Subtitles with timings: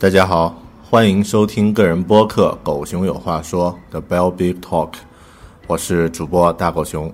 [0.00, 0.56] 大家好，
[0.88, 4.92] 欢迎收听个人播客《狗熊有话说》的 Bell Big Talk，
[5.66, 7.12] 我是主播大狗熊。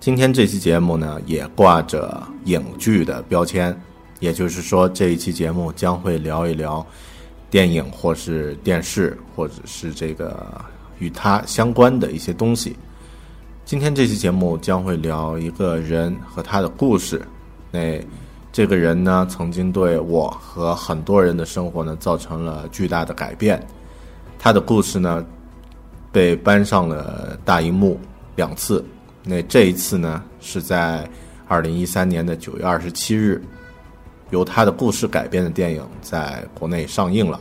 [0.00, 3.80] 今天这期节目呢，也挂着影剧的标签，
[4.18, 6.84] 也就是说，这一期节目将会聊一聊
[7.48, 10.44] 电影或是电视，或者是这个
[10.98, 12.74] 与它相关的一些东西。
[13.64, 17.22] 今天这期节目将会聊一个人和他的故事。
[17.70, 18.04] 那
[18.54, 23.60] 这个人呢，曾经对我和很多人的生活呢，造成了巨大的改变。
[24.38, 25.26] 他的故事呢，
[26.12, 27.98] 被搬上了大荧幕
[28.36, 28.84] 两次。
[29.24, 31.04] 那这一次呢，是在
[31.48, 33.42] 二零一三年的九月二十七日，
[34.30, 37.40] 由他的故事改编的电影在国内上映了。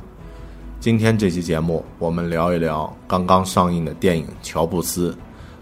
[0.80, 5.12] 今天这期节目，我们聊一聊刚刚上映的电影《乔布斯》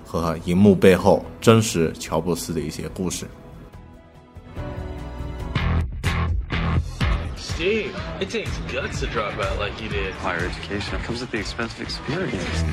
[0.10, 3.28] 和荧幕背后真实乔布斯的一些故事。
[7.62, 10.16] Steve, it takes guts to drop out like you did.
[10.16, 12.64] Higher education comes at the expense of experience.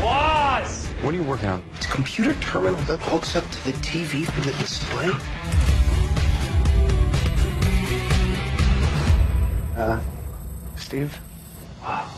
[0.00, 0.86] Boss!
[1.00, 1.62] What are you working on?
[1.76, 5.12] It's a computer terminal that hooks up to the TV for the display.
[9.76, 10.00] Uh,
[10.74, 11.16] Steve?
[11.80, 12.10] Wow.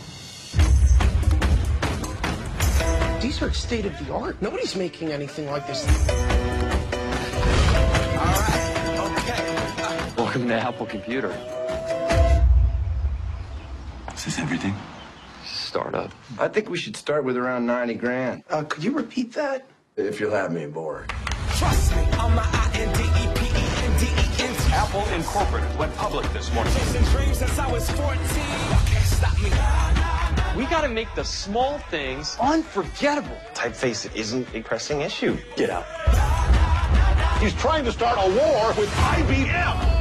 [3.21, 4.41] These are state of the art.
[4.41, 5.85] Nobody's making anything like this.
[10.47, 11.31] Welcome to Apple Computer.
[14.15, 14.77] Is this everything?
[15.45, 16.13] Startup.
[16.39, 18.45] I think we should start with around 90 grand.
[18.49, 19.67] Uh, could you repeat that?
[19.97, 21.13] If you'll have me aboard.
[21.57, 23.03] Trust me, I'm my I-N-D-E-P-E-N-D-E-N-T.
[24.73, 26.73] Apple Incorporated went public this morning.
[26.75, 28.07] Chasing dreams since I was 14.
[28.07, 29.51] Y'all can't stop me.
[30.57, 33.37] We gotta make the small things unforgettable.
[33.53, 35.37] Typeface isn't a pressing issue.
[35.57, 35.87] Get out.
[37.41, 39.96] He's trying to start a war with IBM.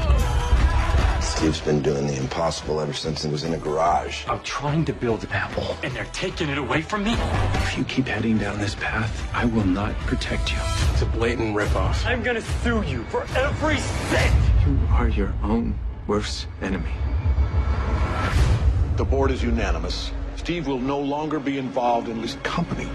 [1.46, 4.26] Steve's been doing the impossible ever since he was in a garage.
[4.28, 7.14] I'm trying to build Apple, and they're taking it away from me.
[7.14, 10.58] If you keep heading down this path, I will not protect you.
[10.94, 12.04] It's a blatant ripoff.
[12.04, 14.36] I'm gonna sue you for every cent.
[14.66, 16.90] You are your own worst enemy.
[18.96, 20.12] The board is unanimous.
[20.38, 22.90] Steve will no longer be involved in this company.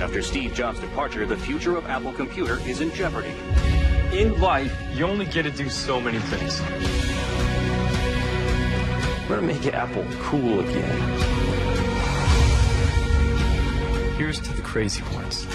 [0.00, 3.34] After Steve Jobs' departure, the future of Apple Computer is in jeopardy.
[4.12, 6.60] In life, you only get to do so many things.
[9.28, 11.00] We're gonna make Apple cool again.
[14.16, 15.46] Here's to the crazy ones.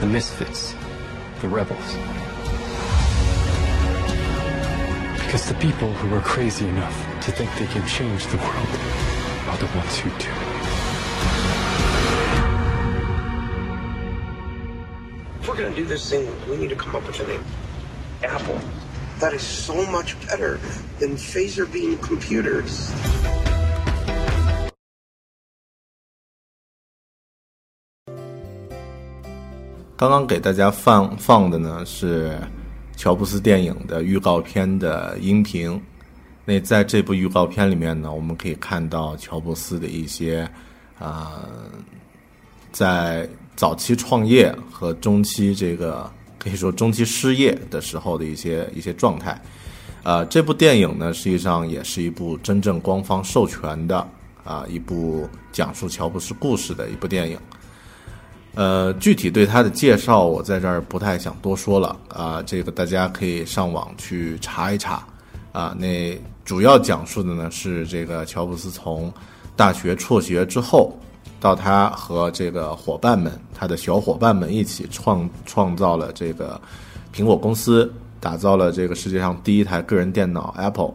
[0.00, 0.74] The misfits.
[1.40, 1.96] The rebels.
[5.24, 8.68] Because the people who are crazy enough to think they can change the world
[9.48, 10.45] are the ones who do.
[15.46, 17.44] We're gonna do this thing, we need to come up with a name.
[18.22, 18.58] Apple.
[19.18, 20.58] that is so much better
[20.98, 22.90] than phaser beam computers.
[29.96, 32.38] 刚刚给大家放放的呢是
[32.96, 35.80] 乔布斯电影的预告片的音频。
[36.44, 40.48] 那在这部预告片里面呢，我们可以看到乔布斯的一些
[40.98, 41.42] 啊、
[42.72, 46.08] 在早期创业和中期这个
[46.38, 49.40] 可以说中期失业的时候的一些一些状态。
[50.02, 54.06] 呃，这部电影呢，实际上也是一部真正官方授权的
[54.44, 57.36] 啊、一部讲述乔布斯故事的一部电影。
[58.54, 65.04] 呃，具体对他的介绍，我在这儿不太想多说了啊、这个大家可以上网去查一查
[65.52, 69.12] 啊、那主要讲述的呢是这个乔布斯从
[69.56, 70.96] 大学辍学之后，
[71.46, 76.60] 到他和这个伙伴们，他的小伙伴们一起创创造了这个
[77.14, 77.88] 苹果公司，
[78.18, 80.92] 打造了这个世界上第一台个人电脑 Apple，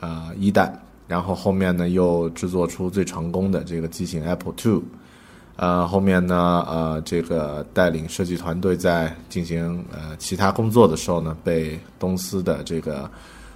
[0.00, 0.70] 呃一代，
[1.08, 4.82] 然后后面呢又制作出最成功的这个机型 Apple Two。
[5.56, 13.10] 呃，后面呢，呃，这个带领设计团队在进行呃其他工作的时候呢，被公司的这个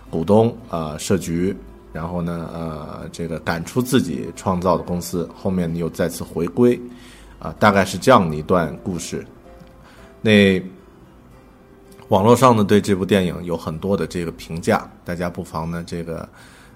[0.09, 1.55] 股东呃设局，
[1.95, 6.79] 然后呢，呃，这个赶出自己创造的公司，后面又再次回归，
[7.39, 9.25] 啊、大概是这样的一段故事。
[10.21, 10.61] 那
[12.09, 16.29] 网络上呢，对这部电影有很多的这个评价，大家不妨呢，这个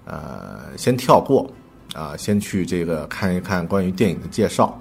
[0.04, 1.50] 呃先跳过
[1.94, 4.80] 啊、先去这个看一看关于电影的介绍。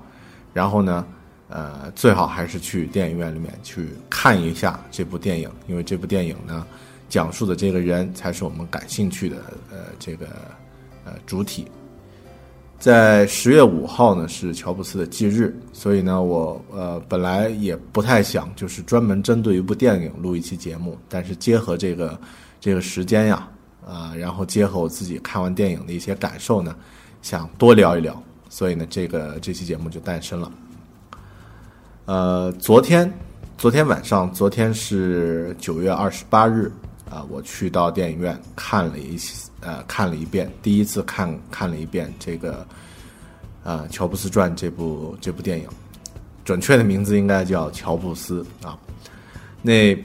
[0.53, 1.03] 然后呢，
[1.49, 6.67] 呃，最好还是去电影院里面去看一下这部电影，因为这部电影呢，
[7.09, 9.37] 讲述的这个人才是我们感兴趣的
[9.71, 10.27] 呃这个
[11.05, 11.65] 呃主体。
[12.79, 22.19] 在十月五号呢是乔布斯的忌日，所以呢我呃本来也不太想就是专门针对一部电影录一期节目，但是结合这个
[22.59, 23.47] 这个时间呀
[23.83, 26.75] 啊、然后结合我自己看完电影的一些感受呢，
[27.21, 30.51] 想多聊一聊，所以呢这个这期节目就诞生了。
[32.03, 33.11] 呃，昨天，
[33.57, 36.69] 昨天晚上，昨天是九月二十八日
[37.09, 39.17] 啊、我去到电影院看了一
[39.61, 42.67] 呃看了一遍，第一次看看了一遍这个
[43.63, 45.67] 呃《乔布斯传》这部这部电影，
[46.43, 48.77] 准确的名字应该叫《乔布斯》啊。
[49.61, 49.97] 那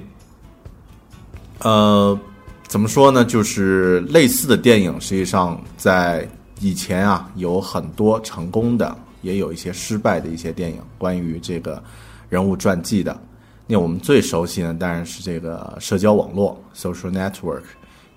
[1.58, 2.18] 呃，
[2.66, 3.24] 怎么说呢？
[3.24, 6.28] 就是类似的电影，实际上在
[6.60, 11.82] 以前啊有很多成功的，也有一些失败的一些电影，关于这个
[12.28, 13.20] 人物传记的。
[13.66, 17.62] 那我们最熟悉呢，当然是这个社交网络 （social network）。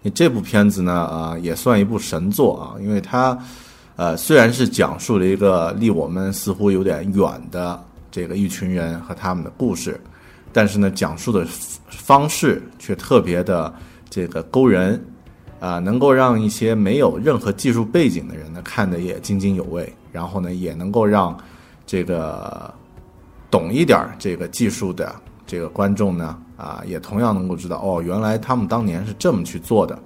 [0.02, 3.38] 那这部片子呢，啊、也算一部神作啊，因为它，
[3.96, 7.82] 呃，虽然是讲述了一个离我们似乎有点远的
[8.12, 10.00] 这个一群人和他们的故事，
[10.52, 11.46] 但是呢，讲述的
[11.90, 13.74] 方式却特别的
[14.10, 15.04] 这个勾人，
[15.60, 21.36] 啊、能够让一些没有任何技术背景的人呢看得也津津有味，然后呢，也能够让
[21.86, 22.74] 这个
[23.50, 25.16] 懂一点这个技术的
[25.46, 29.98] 这个观众呢，啊，也同样能够知道哦，原来他们当年是这么去做的。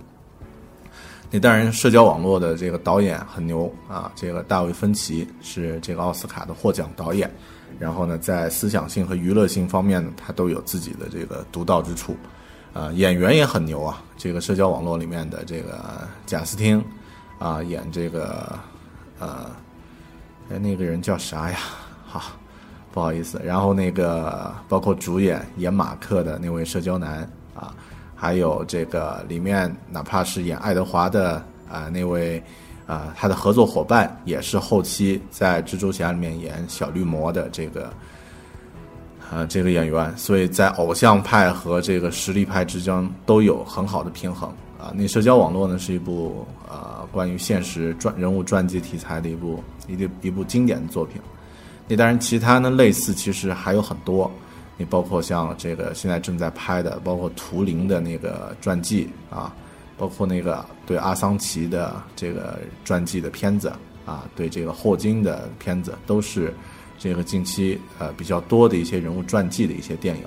[1.31, 7.31] 那当然，社交网络的这个导演很牛啊，这个大卫芬奇是这个奥斯卡的获奖导演，
[7.77, 12.17] 然后呢，在思想性和娱乐性方面呢，他都有自己的这个独到之处。
[12.73, 16.83] 啊，演员也很牛啊，这个社交网络里面的这个贾斯汀
[17.37, 18.57] 啊，演这个
[19.19, 19.51] 呃，
[20.51, 21.57] 哎，那个人叫啥呀？
[22.93, 23.41] 不好意思。
[23.43, 27.73] 然后那个包括主演演马克的那位社交男啊，
[28.15, 32.41] 还有这个里面哪怕是演爱德华的啊、那位
[32.85, 37.91] 啊、他的合作伙伴也是后期在蜘蛛侠里面演小绿魔的这个。
[39.31, 44.91] 啊，这个演员，所以在偶像派和这个实力派之间都有很好的平衡啊。
[44.95, 51.21] 那社交网络呢，是一部呃关于现实传人物传记题材的一部一部一部经典的作品。
[51.89, 54.31] 那当然，其他呢类似其实还有很多，
[54.77, 59.53] 你包括像这个现在正在拍的，包括图灵的那个传记啊，
[59.97, 63.73] 包括那个对阿桑奇的这个传记的片子
[64.05, 66.53] 啊，对这个霍金的片子都是。
[67.01, 70.23] 这个近期呃比较多的一些人物传记的一些电影。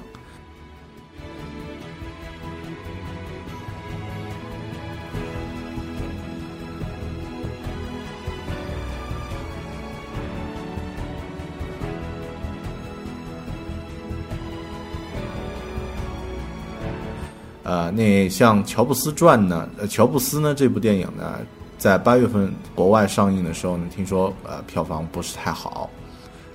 [17.72, 21.38] 呃，那像《乔布斯传》呢，呃，乔布斯呢这部电影呢，
[21.78, 25.88] 在八月份国外上映的时候呢，听说呃票房不是太好。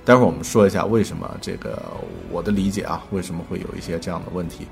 [0.04, 1.82] 待会儿我们说一下为什么这个
[2.30, 4.64] 我的理解啊，为什么会有一些这样的问题。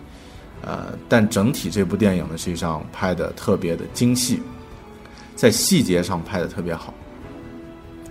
[0.62, 4.41] 呃，但整体这部电影呢，实际上拍的特别的精细，
[5.35, 6.95] 在细节上拍的特别好。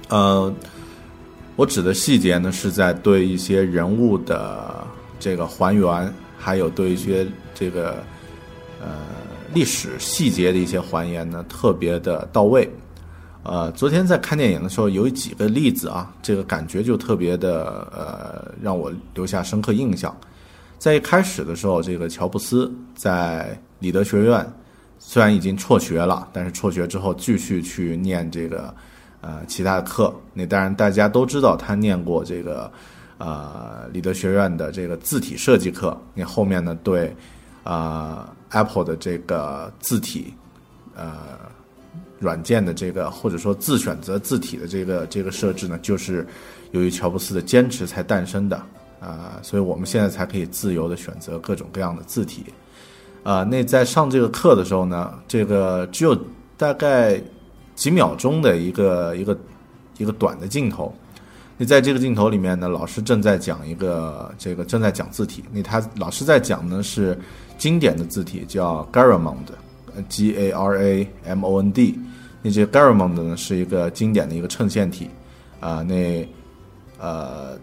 [0.10, 0.54] 呃，
[1.56, 4.86] 我指的细节呢，是在对一些人物的
[5.22, 8.04] 这个还原，还有对一些这个
[8.86, 8.92] 呃
[9.54, 12.70] 历史细节的一些还原呢，特别的到位。
[13.42, 20.16] 呃，昨天在看电影的时候，有几个例子啊，这个感觉就特别的呃，让我留下深刻印象。
[20.80, 24.46] 在一开始的时候，这个乔布斯在里德学院
[24.98, 28.74] 虽然已经辍学了，但是辍学之后继续去念这个
[29.22, 30.12] 呃其他的课。
[30.34, 32.72] 那当然大家都知道，他念过这个
[33.20, 35.96] 呃里德学院的这个字体设计课。
[36.16, 37.16] 那后面呢，对
[37.66, 40.34] 啊 Apple 的这个字体
[40.96, 41.14] 呃。
[42.18, 46.26] 软件的这个或者说自选择字体的这个这个设置呢，就是
[46.72, 48.56] 由于乔布斯的坚持才诞生的
[49.02, 52.46] 啊，所以我们现在才可以自由的选择各种各样的字体
[53.22, 53.44] 啊。
[53.44, 56.18] 那在上这个课的时候呢，这个只有
[56.56, 57.22] 大概
[57.76, 59.38] 几秒钟的一个一个
[59.98, 60.96] 一个短的镜头。
[61.58, 65.44] 那在这个镜头里面呢，老师正在讲一个这个正在讲字体。
[65.52, 67.18] 那他老师在讲呢是
[67.58, 69.48] 经典的字体，叫 Garamond。
[70.10, 71.98] G A R A M O N D，
[72.42, 75.10] 那这 Garamond 呢是一个经典的一个衬线体
[75.62, 75.82] 啊。
[75.84, 76.28] 那
[77.00, 77.58] 呃，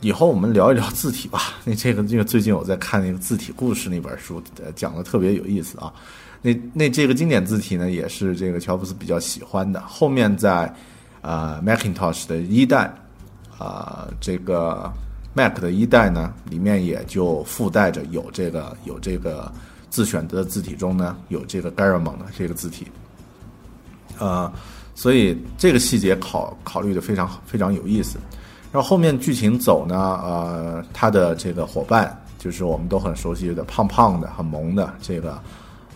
[0.00, 1.38] 以后我们聊一聊字体吧。
[1.62, 4.42] 那这个因为最近我在看那个字体故事那本书，
[4.74, 5.92] 讲的特别有意思啊。
[6.40, 9.82] 那那这个经典字体呢，也是这个乔布斯比较喜欢的。
[9.82, 10.74] 后面在
[11.20, 12.90] 啊 Macintosh 的一代
[13.58, 14.90] 啊，这个
[15.34, 19.52] Mac 的一代呢，里面也就附带着有这个有这个。
[19.90, 22.88] 自选择的字体中呢，有这个 Garamond 的这个字体，
[24.18, 24.52] 呃，
[24.96, 28.18] 所以这个细节考考虑的非常非常有意思。
[28.72, 35.40] 然后后面剧情走呢，呃，他的这个伙伴就是我们都很熟悉的胖胖的、很萌的这个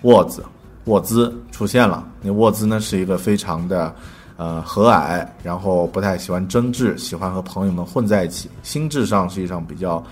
[0.03, 0.45] 沃兹，
[0.85, 2.07] 沃兹出现了。
[2.23, 3.93] 那沃兹呢是一个非常的
[4.39, 10.03] 呃和蔼，然后不太喜欢争执，喜欢和朋友们混在一起，心智上实际上比较。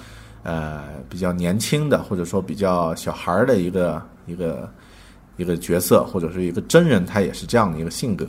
[0.49, 4.71] 呃，比较年轻的，或者说比较小孩儿的一个一个
[5.38, 8.25] 一个角色，或者是一个真人，他也是这样的一个性格。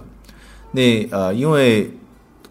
[0.72, 1.88] 那呃，因为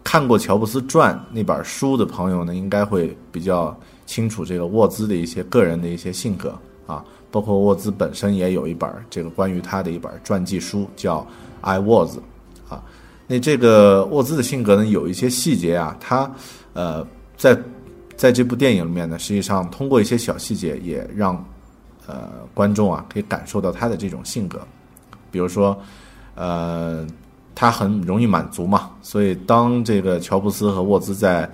[0.05, 11.19] 看过乔布斯传那本书的朋友呢，应该会比较清楚这个沃兹的一些个人的一些性格啊，包括沃兹本身也有一本这个关于他的一本传记书，叫
[11.59, 12.17] 《I Was》。
[13.27, 16.31] 那这个沃兹的性格呢，有一些细节啊，他
[16.73, 17.05] 呃
[17.37, 17.57] 在。
[18.17, 21.35] 在这部电影里面呢，实际上通过一些小细节，也让
[22.07, 24.59] 呃观众啊可以感受到他的这种性格。
[25.29, 25.79] 比如说，
[26.33, 27.05] 呃，
[27.53, 31.47] 他很容易满足嘛，所以当这个乔布斯和沃兹在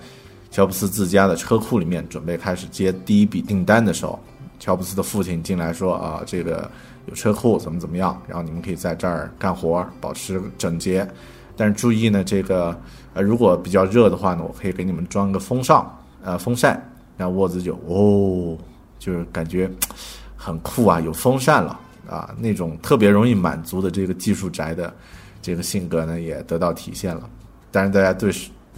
[0.50, 4.18] 乔布斯自家的车库里面准备开始接第一笔订单的时候，
[4.58, 6.70] 乔布斯的父亲进来说啊，这个
[7.04, 11.06] 有车库怎么怎么样，然后你们可以在这儿干活，保持整洁，
[11.56, 12.78] 但是注意呢，这个
[13.12, 15.84] 呃如果比较热的话呢，我可以给你们装个风扇。
[16.26, 16.82] 呃，风扇，
[17.18, 18.56] 然后沃兹就哦，
[18.98, 19.70] 就是感觉
[20.34, 24.90] 很酷啊，有风扇了啊，那种特别容易满足的这个技术宅的
[25.42, 27.28] 这个性格呢，也得到体现了。
[27.70, 28.32] 当然，大家对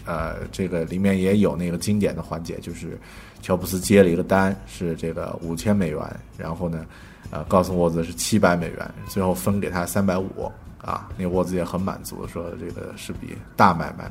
[0.04, 2.98] 呃这个里面也有那个经典的环节，就是
[3.42, 6.00] 乔布斯接了一个单，是这个五千美元，
[6.36, 6.84] 然后呢，
[7.30, 10.50] 呃，告诉沃兹是七百美元，最后分给他三百五
[10.82, 14.10] 啊，那沃兹也很满足，说这个是笔大买卖。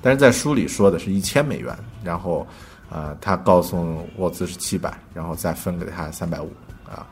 [0.00, 2.46] 但是在书里说的是一千美元，然后。
[2.94, 6.52] 呃，他告诉沃兹是七百，然后再分给他三百五
[6.86, 7.08] 啊。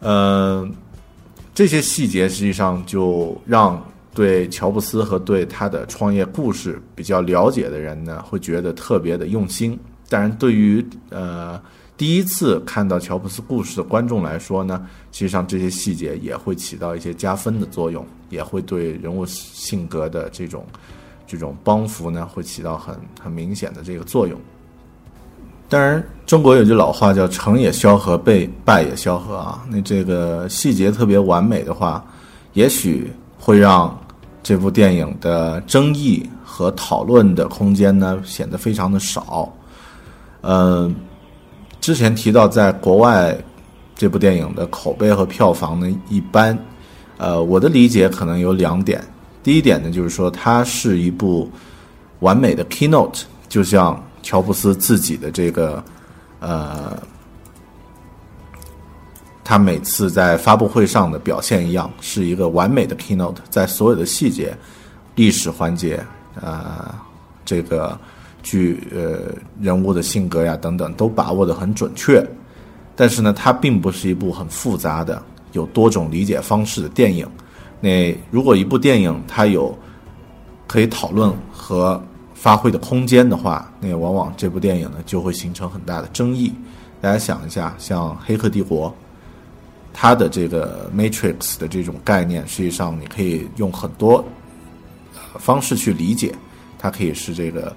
[0.00, 0.70] 嗯，
[1.54, 9.80] 这些细节实际上就让对乔布斯和对他的创业故事比较了解的人呢，会觉得特别的用心。
[10.10, 11.58] 当然，对于呃
[11.96, 20.64] 第一次看到乔布斯故事的观众来说呢，实际上这些细节也会起到一些加分的作用，也会对人物性格的这种。
[21.26, 24.38] 这种帮扶呢，会起到很很明显的这个作用。
[25.70, 29.64] 当然，中国有句老话叫“成也萧何，败败也萧何”啊。
[29.70, 32.04] 那这个细节特别完美的话，
[32.52, 33.98] 也许会让
[34.42, 39.50] 这部电影的争议和讨论的空间呢显得非常的少。
[40.42, 40.94] 嗯，
[41.84, 43.36] 之前提到在国外
[43.94, 46.58] 这部电影的口碑和票房呢一般。
[47.18, 49.04] 呃，我的理解可能有两点。
[49.42, 51.46] 第一点呢，就是说它是一部
[52.20, 55.84] 完美的 keynote，就像乔布斯自己的这个
[56.40, 56.96] 呃，
[59.44, 64.56] 他每次在发布会上的表现一样，是一个完美的 keynote，在所有的细节、
[65.16, 66.02] 历史环节
[66.40, 67.04] 啊，
[67.44, 67.96] 这个
[68.44, 72.24] 剧呃人物的性格呀等等，都把握的很准确。
[72.94, 75.20] 但是呢，它并不是一部很复杂的、
[75.50, 77.26] 有多种理解方式的电影。
[77.80, 79.76] 那如果一部电影它有
[80.68, 82.00] 可以讨论和
[82.34, 86.52] 发挥的空间的话，那往往这部电影呢就会形成很大的争议。
[87.00, 88.88] 大家想一下，像《黑客帝国》，
[89.92, 94.24] 它的这个 Matrix 的这种概念，实际上你可以用很多
[95.38, 96.34] 方式去理解。
[96.78, 97.74] 它可以是这个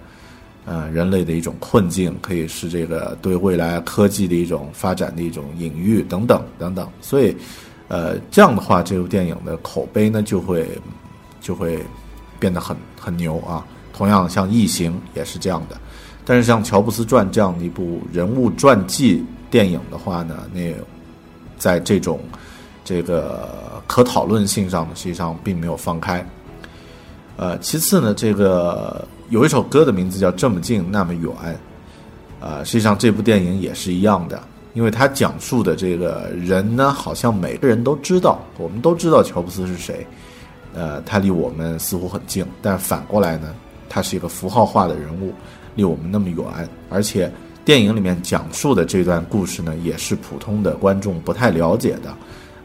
[0.67, 6.87] 呃人类的一种困境，可以是这个对未来科技的一种发展的一种隐喻等等等等。
[7.01, 7.35] 所以，
[7.87, 10.67] 呃，这样的话，这部电影的口碑呢就会
[11.39, 11.79] 就会
[12.37, 13.65] 变得很很牛啊。
[13.93, 15.77] 同样，像《异形》也是这样的。
[16.25, 20.71] 但是像《乔布斯传》这样的一部人物传记电影的话呢，那
[21.57, 22.19] 在这种
[22.83, 26.23] 这个可讨论性上呢，实际上并没有放开。
[27.37, 31.23] 呃，其次呢，这个有一首歌的名字叫《这么近那么远》，
[32.39, 34.41] 呃，实际上这部电影也是一样的，
[34.73, 40.05] 因为它讲述的这个人呢，好像每个人都知道，我们都知道乔布斯是谁，
[40.73, 43.53] 呃，他离我们似乎很近，但反过来呢，
[43.89, 45.33] 他是一个符号化的人物。
[45.75, 46.43] 离我们那么远，
[46.89, 47.31] 而且
[47.63, 52.11] 电影里面讲述的这段故事呢，也是普通的观众不太了解的，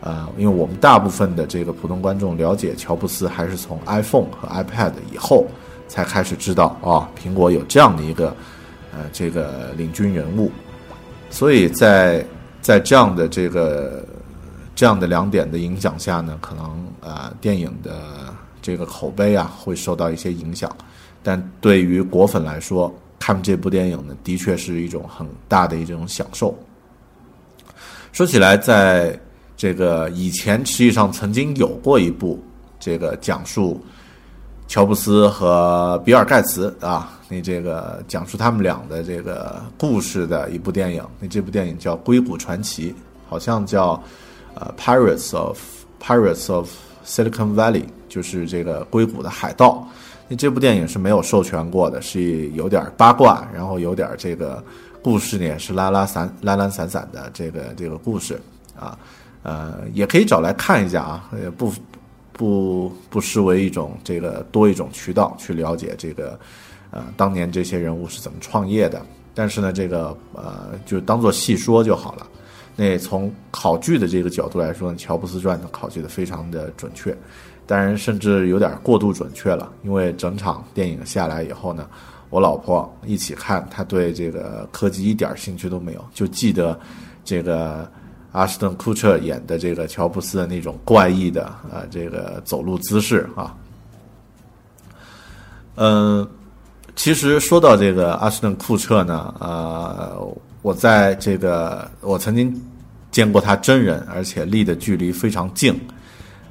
[0.01, 5.45] 呃，因为我们大部分的这个普通观众了解乔布斯，还是从 iPhone 和 iPad 以后
[5.89, 8.35] 才开始知道啊，苹果有这样的一个
[8.93, 10.51] 呃这个领军人物，
[11.31, 12.25] 所以在
[12.61, 14.05] 在这样的这个
[14.75, 20.71] 这样的两点的影响下呢，可能呃电影的这个口碑啊会受到一些影响，
[21.23, 22.93] 但对于果粉来说。
[23.25, 26.59] 看这部电影呢，的确是一种很大的一种享受。
[28.11, 29.17] 说起来，在
[29.57, 32.43] 这个以前，实际上曾经有过一部
[32.81, 33.81] 这个讲述
[34.73, 41.05] 乔布斯和比尔盖茨啊，那这个讲述他们俩的这个故事的一部电影。
[41.21, 42.91] 那这部电影叫《硅谷传奇》，
[43.29, 44.03] 好像叫
[44.55, 45.61] 呃《Pirates of
[46.01, 46.71] Pirates of
[47.05, 49.87] Silicon Valley》，就是这个硅谷的海盗。
[50.27, 54.65] 那这部电影是没有授权过的，是有点八卦，然后有点这个
[55.03, 58.41] 故事呢，也是拉拉散、懒懒散散的这个这个故事
[58.81, 58.99] 啊，
[59.43, 61.71] 呃，也可以找来看一下啊，不
[62.43, 66.37] 不不失为一种这个多一种渠道去了解这个
[66.91, 69.01] 呃当年这些人物是怎么创业的。
[69.33, 72.27] 但是呢，这个呃就当做细说就好了。
[72.75, 77.17] 那从考据的这个角度来说，《乔布斯传》考据的非常的准确。
[77.65, 81.87] 当然，甚至有点过度准确了，因为整场电影下来以后呢，
[82.29, 86.79] 我老婆一起看，她对这个科技一点兴趣都没有，就记得
[87.25, 87.89] 这个
[88.33, 93.55] 阿什顿·库彻演的这个乔布斯的那种怪异的啊这个走路姿势啊。
[95.77, 96.29] 嗯，
[96.97, 102.59] 其实说到这个阿什顿·库彻呢，呃，我在这个我曾经
[103.11, 105.79] 见过他真人，而且离的距离非常近。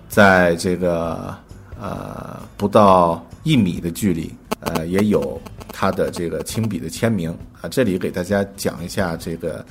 [0.07, 1.33] 在这个
[1.79, 5.39] 呃不到一米的距离，呃也有
[5.69, 7.69] 他的这个亲笔的签名啊。
[7.69, 9.65] 这里给大家讲一下这个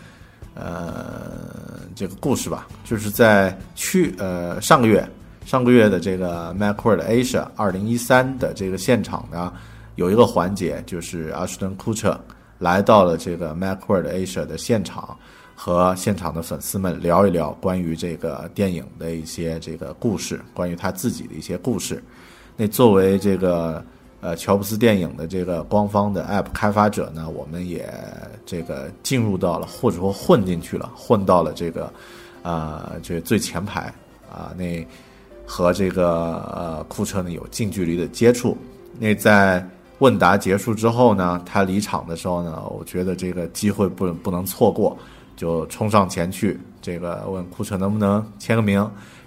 [0.60, 5.08] 呃这个故事吧，就是在去呃上个月
[5.44, 9.52] 上个月的这个 Macworld Asia 二零一三的这个现场呢，
[9.96, 12.18] 有一个环节就是阿什顿库彻
[12.58, 15.16] 来到了这个 Macworld Asia 的现场。
[15.62, 22.02] 和现场的粉丝们聊一聊关于这个电影的一些这个故事，关于他自己的一些故事。
[22.56, 23.84] 那作为这个
[24.20, 27.92] 呃乔布斯电影的这个官方的 App 开发者呢，我们也
[28.44, 31.92] 这个进入到了或者说混进去了，混到了这个
[32.42, 33.92] 啊这最前排
[34.30, 34.86] 啊，那
[35.46, 38.56] 和这个呃库车呢有近距离的接触。
[38.98, 39.66] 那在
[39.98, 44.96] 问答结束之后呢，他离场的时候呢，我觉得这个机会不不能错过。
[45.36, 48.78] 就冲上前去，这个问库车能不能签个名，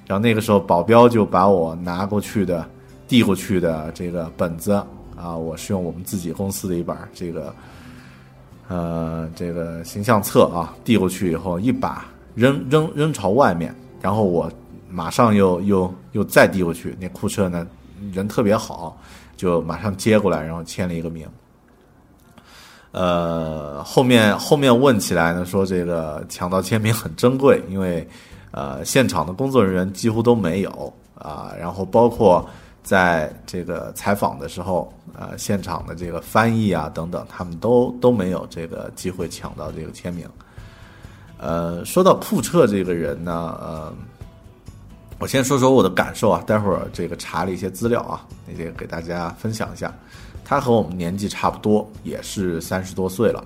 [0.06, 2.69] 然后那个时候保镖就把我拿过去的、
[3.07, 4.71] 递过去的这个本子
[5.15, 7.55] 啊，我是用我们自己公司的一本这个，
[8.67, 14.51] 呃，这个形象册啊，递过去以后一把扔扔扔朝外面，然后我
[14.89, 17.67] 马上又又又再递过去，那库车呢
[18.11, 18.97] 人特别好，
[19.37, 21.27] 就马上接过来，然后签了一个名。
[22.91, 28.07] 呃，后面后面问起来呢，说这个抢到签名很珍贵，因为
[28.51, 32.47] 呃现场的工作人员几乎都没有啊，然后包括
[32.83, 40.27] 在这个采访的时候，呃现场的这个翻译啊等等，他们都都没有这个机会抢到这个签名。
[41.37, 43.93] 呃，说到库彻这个人呢，呃，
[45.19, 49.93] 我先说说我的感受啊，待会儿这个查了一些资料啊，那些给大家分享一下。
[50.45, 53.43] 他和我们年纪差不多，也是三十多岁了。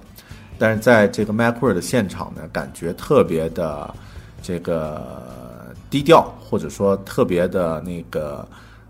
[0.57, 3.93] 但是在这个 Macworld 的现场呢，感觉特别的
[4.41, 8.47] 这个低调，或者说特别的那个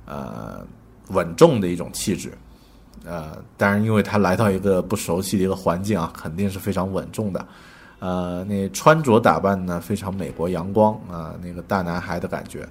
[0.08, 0.66] 呃
[1.10, 2.32] 稳重的一种气质。
[3.06, 7.46] 呃，当然，因为他来到一个不熟悉的一个环境啊，肯定是非常稳重的。
[8.00, 12.68] 呃，那穿着打扮呢，非常美国阳光啊，那个大男孩的感觉。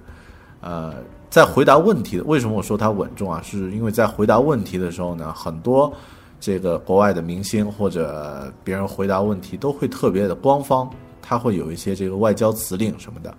[0.61, 0.94] 呃，
[1.31, 3.40] 在回答问题，为什么我说他稳重啊？
[3.42, 5.92] 是因为在回答问题的时候呢，很多
[6.38, 10.90] 这个国外的明星或者别人回答问题都会特别的官方，
[11.22, 13.35] 他会有一些这个外交辞令什么的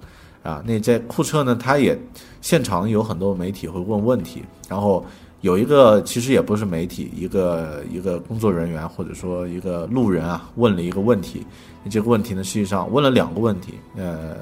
[0.48, 0.64] 啊。
[0.66, 1.98] 那在库车呢，他也
[2.42, 5.06] 现场有很多媒体会问问题，然后。
[5.42, 11.46] 有一个其实也不是媒体，一个一个工作人员或者说一个路人啊，问了一个问题。
[11.92, 14.36] 这个问题呢，实际上问了两个问题，呃，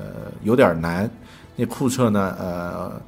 [0.43, 1.11] 有点难。
[1.57, 3.01] 那库彻呢，呃，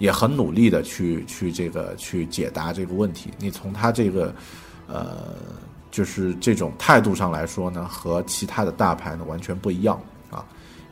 [0.00, 3.30] 也很努力的去去这个去解答这个问题。
[3.38, 4.34] 你从他这个
[4.88, 5.18] 呃，
[5.92, 9.98] 就是这种态度上来说呢，和其他的大牌呢完全不一样。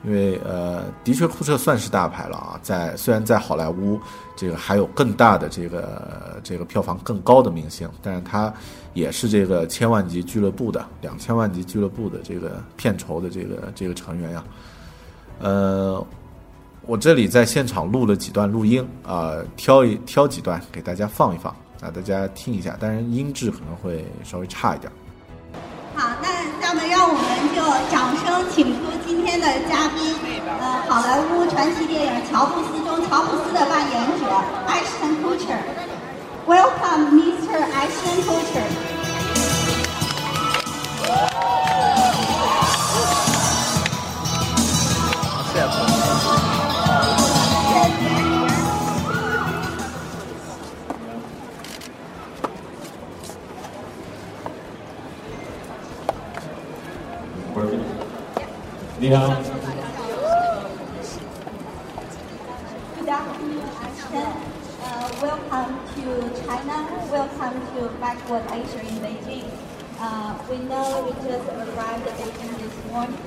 [0.04, 2.61] 因为呃，的确，库彻算是大牌了啊。
[2.62, 3.98] 在虽然在好莱坞，
[4.37, 8.52] 这个还有更大的这个这个票房更高的明星，但是他
[8.94, 14.44] 也是这个千万级俱乐部的两千万级俱乐部的这个片酬的这个这个成员呀。
[15.40, 16.06] 呃，
[16.82, 22.76] 我这里在现场录了几段录音啊，挑一挑几段给大家放一放啊，大家听一下。
[22.78, 24.92] 当然音质可能会稍微差一点。
[25.94, 26.36] 好，那
[26.68, 27.22] 那么让我们
[27.55, 27.62] 就
[27.94, 30.16] 掌声请出今天的嘉宾，
[30.61, 34.26] 呃，好莱坞传奇电影《乔布斯》中乔布斯的扮演者
[34.66, 35.62] Ashton Kutcher。
[36.44, 37.62] Welcome, Mr.
[37.70, 38.66] Ashton Kutcher.
[57.57, 57.73] Good
[63.09, 64.33] afternoon, Ashton.
[64.83, 66.05] Uh, welcome to
[66.45, 66.77] China.
[67.11, 69.49] Welcome to Backward Asia in Beijing.
[69.99, 73.25] Uh, we know we just arrived at Beijing this morning,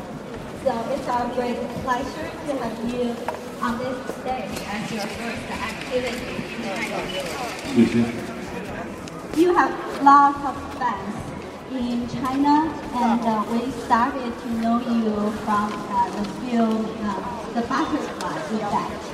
[0.63, 3.15] so it's our great pleasure to have you
[3.63, 7.02] on this stage as your first activity in China.
[9.36, 11.18] You have lots of fans
[11.77, 17.62] in China, and uh, we started to know you from uh, the film uh, The
[17.62, 19.05] Butterfly Effect.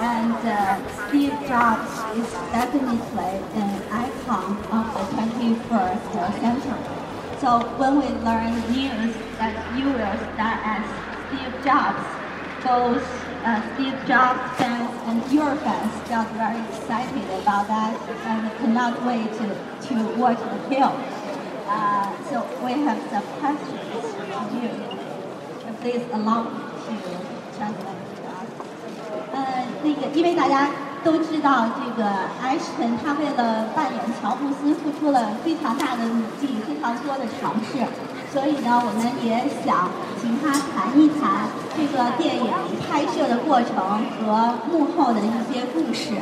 [0.00, 6.98] And uh, Steve Jobs is definitely an icon of the 21st century.
[7.40, 10.84] So when we learn news that you will start as
[11.26, 12.18] Steve Jobs,
[12.62, 13.02] both
[13.44, 17.94] uh, Steve Jobs fans and your fans got very excited about that
[18.26, 19.46] and cannot wait to,
[19.88, 21.17] to watch the film.
[22.30, 24.70] So we have some questions for you.
[25.80, 26.94] Please allow me to
[27.56, 28.48] translate to us.
[29.32, 30.70] 呃，那个，因为大家
[31.04, 32.08] 都知道，这个
[32.42, 37.84] 艾什顿他为了扮演乔布斯付出了非常大的努力，非常多的尝试，
[38.32, 42.50] 所以呢，我们也想请他谈一谈这个电影
[42.88, 43.76] 拍摄的过程
[44.24, 46.14] 和幕后的一些故事。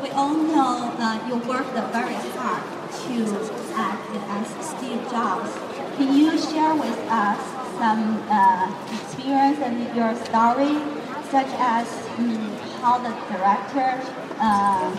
[0.00, 2.62] We all know uh, you worked very hard
[3.08, 3.14] to
[3.78, 5.50] act as Steve Jobs.
[5.96, 7.40] Can you share with us
[7.78, 10.74] some uh, experience and your story,
[11.30, 11.86] such as
[12.18, 12.34] um,
[12.80, 13.90] how the director
[14.40, 14.90] uh,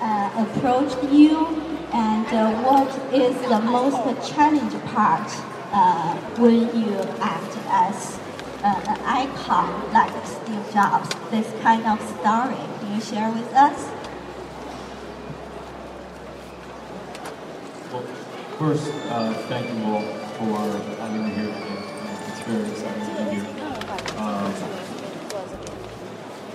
[0.00, 1.36] uh, approached you,
[1.92, 5.28] and uh, what is the most challenging part
[5.72, 8.18] uh, when you act as
[8.64, 11.08] uh, an icon like Steve Jobs?
[11.30, 13.97] This kind of story, can you share with us?
[18.58, 21.78] First, uh, thank you all for having me here today.
[22.26, 23.46] It's very exciting to be here.
[24.18, 24.52] Um,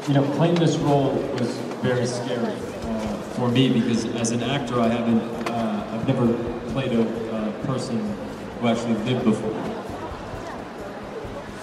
[0.09, 4.81] you know, playing this role was very scary uh, for me because as an actor,
[4.81, 6.27] I haven't, uh, I've never
[6.73, 7.05] played a
[7.63, 7.97] person
[8.59, 9.53] who actually lived before.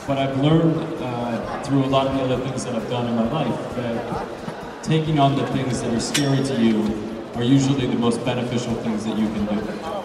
[0.07, 3.15] But I've learned uh, through a lot of the other things that I've done in
[3.15, 7.99] my life that taking on the things that are scary to you are usually the
[7.99, 10.00] most beneficial things that you can do.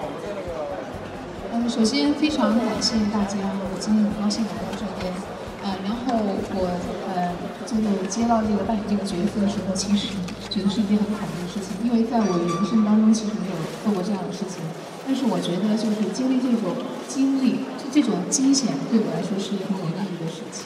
[1.76, 3.36] 首先非常感谢大家，
[3.68, 5.12] 我今天很高兴来到这边。
[5.60, 6.16] 呃，然后
[6.56, 6.72] 我
[7.12, 7.36] 呃
[7.68, 10.16] 就是接到这个扮演这个角色的时候，其实
[10.48, 14.64] 觉得是一件很坎坷的事情，因为在我的人生当中其实没有做过这样的事情。
[15.04, 16.80] 但是我觉得就是经历这种
[17.12, 20.64] 经历，就这种惊险对我来说是一个很有意义的事情。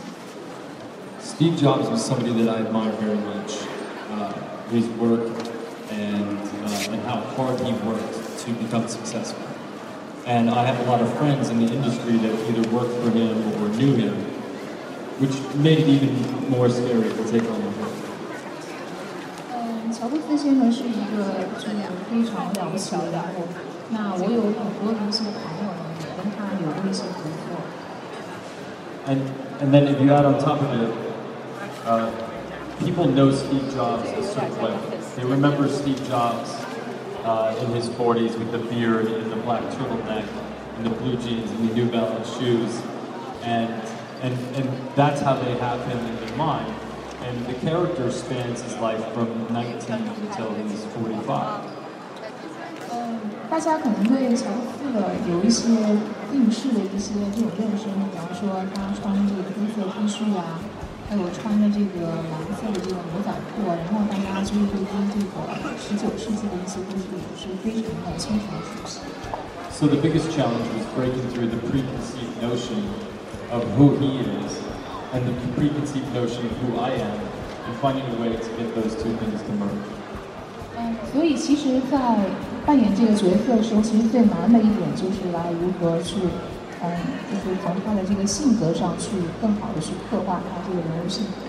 [1.25, 3.65] Steve Jobs was somebody that I admire very much.
[4.13, 4.29] Uh,
[4.69, 5.25] his work
[5.89, 6.37] and
[6.69, 8.13] uh, and how hard he worked
[8.45, 9.49] to become successful.
[10.28, 13.36] And I have a lot of friends in the industry that either worked for him
[13.60, 14.14] or knew him,
[15.20, 16.16] which made it even
[16.48, 17.92] more scary to take on the role.
[19.52, 21.76] 嗯，乔布斯先生是一个就是
[22.10, 23.44] 非常了不起的人物。
[23.90, 27.60] 那我有很多的一些朋友呢，也跟他有过一些合作。
[29.06, 29.20] And
[29.60, 30.88] and then if you add on top of it,
[31.86, 32.08] uh,
[32.80, 34.72] people know Steve Jobs a certain way.
[35.16, 36.48] They remember Steve Jobs
[37.24, 40.24] uh, in his 40s with the beard and the black turtleneck
[40.76, 42.82] and the blue jeans and the New Balance shoes,
[43.42, 43.70] and
[44.22, 46.72] and and that's how they have him in their mind.
[47.24, 49.96] And the character spans his life from 19
[50.28, 51.60] until he's 45.
[52.92, 53.18] 嗯，
[53.50, 55.64] 大家可能对乔布斯的有一些
[56.30, 60.60] 定式的一些这种认识，比方说他穿这个黑色 T 恤呀、
[61.08, 68.99] 还有穿着这个蓝 色的这个牛仔裤啊，然后大家就是对于这个十九世纪的一些故事也是非常的清楚的熟悉。
[69.71, 72.83] So the biggest challenge was breaking through the preconceived notion
[73.49, 74.59] of who he is
[75.15, 77.15] and the preconceived notion of who I am
[77.63, 79.87] and finding a way to get those two things to merge.
[80.75, 81.97] 嗯，所以其实，在
[82.65, 86.17] 扮演这个角色的时候，其实最难的一点就是来如何去，
[86.81, 86.91] 嗯，
[87.31, 91.48] 就是从他的这个性格上去更好的去刻画他这个人物性格。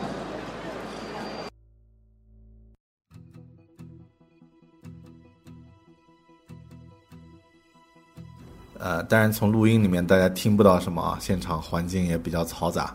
[8.81, 12.95] 呃，当然从录音里面大家听不到什么啊，现场环境也比较嘈杂。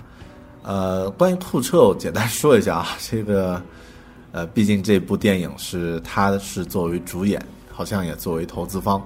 [0.63, 3.62] 呃，关于库彻，我简单说一下啊，这个
[4.32, 7.39] 呃，毕竟这部电影是他是作为主演，
[7.71, 9.00] 好像也作为投资方。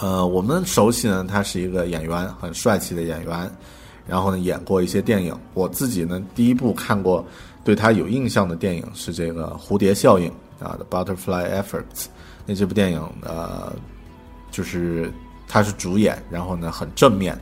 [0.00, 3.48] 呃，我们熟悉呢，他是一个演员，很帅气的演员，
[4.08, 5.32] 然后呢演过一些电影。
[5.54, 7.24] 我自己呢第一部看过
[7.62, 10.28] 对他有印象的电影是这个《蝴蝶效应》
[10.64, 11.94] 啊，《The Butterfly Effect》。
[12.44, 13.72] 那这部电影呃，
[14.50, 15.12] 就是
[15.48, 17.38] 他是主演，然后呢很正面。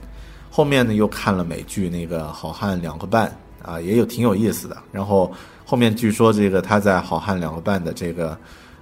[0.50, 3.34] 后面呢又看了美剧那个《好汉两个半》
[3.66, 4.76] 啊，也有挺有意思的。
[4.92, 5.32] 然后
[5.64, 8.36] 后面据说这个他在《好汉两个半》的这个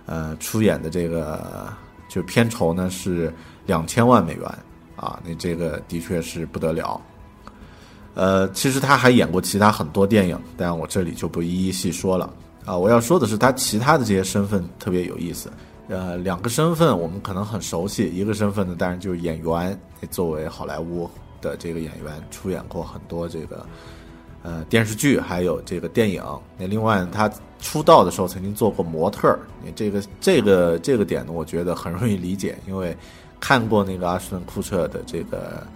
[0.06, 1.72] 呃出演的这个
[2.08, 3.32] 就片酬呢是
[3.66, 4.44] 两千万美元
[4.96, 7.00] 啊，那这个的确是不得了。
[8.14, 12.28] 呃，其实他还演过其他很多电影，但我这里就不一一细说了
[12.64, 12.76] 啊。
[12.76, 15.48] 我要说的是他其他的这些身份特别有意思。
[15.90, 19.78] 呃，两个身份我们可能很熟悉，一个身份呢当然就是演员，
[20.10, 21.10] 作为好莱坞。
[21.42, 23.64] 的这个演员出演过很多这个
[24.42, 26.22] 呃电视剧，还有这个电影。
[26.58, 29.40] 那另外他出道的时候曾经做过模特儿。
[29.64, 32.94] 你这个这个这个点呢，我觉得很容易理解，因为
[33.40, 35.66] 看过那个阿什顿库彻的这个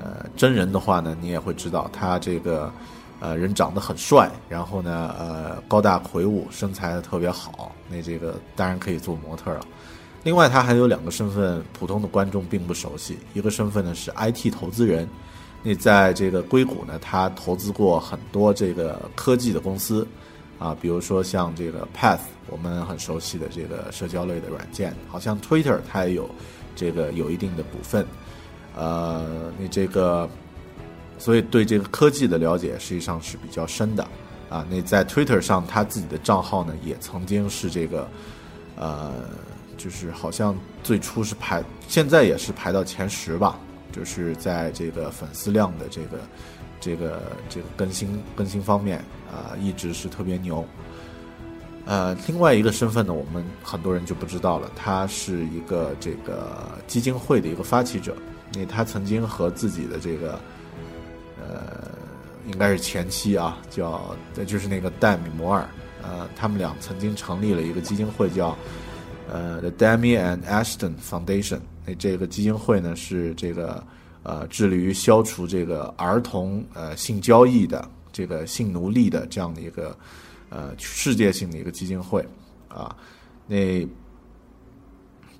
[0.00, 2.72] 呃真人的话呢，你也会知道他这个
[3.20, 7.72] 呃人长得很帅，然后呢呃高大魁梧，身材特别好。
[7.88, 9.60] 那这个当然可以做模特了。
[10.24, 13.18] 另外，他还有两个身份，普通的观众并不熟悉。
[13.34, 15.08] 一个身份呢是 IT 投资人，
[15.62, 20.06] 那在这个硅谷呢，他投资过很多这个科技的公司，
[20.58, 26.28] 啊，比如说像这个 Path，我们很熟悉的这个社交类的软件，好像 Twitter 它也有
[26.74, 28.04] 这个有一定的股份，
[28.76, 30.28] 呃，那这个，
[31.18, 34.06] 所以对这个科技的了解实际上是比较深的，
[34.48, 38.08] 啊，那在 Twitter 上他自己的账号呢，也曾经是这个，
[38.76, 39.12] 呃。
[39.78, 43.56] 就是好像最初是排，现在也是排到前十吧。
[43.92, 46.18] 就是在这个粉丝量的这个、
[46.80, 48.98] 这个、这个更新更新方面
[49.30, 50.66] 啊、一直是特别牛。
[51.86, 58.16] 呃，另外一个身份呢，我们很多人就不知道了，他是一个这个基金会的一个发起者。
[58.54, 60.40] 那他曾经和自己的这个，
[62.46, 65.68] 应该是前妻啊，叫就是那个戴米摩尔，
[66.02, 68.56] 呃，他们俩曾经成立了一个基金会，叫。
[69.30, 73.84] 呃，The Demi and Ashton Foundation，那这个基金会呢是这个
[74.22, 79.94] 呃致力于消除这个儿童呃性交易的这个性奴隶的这样的一个
[80.48, 82.26] 呃世界性的一个基金会
[82.68, 82.96] 啊。
[83.46, 83.86] 那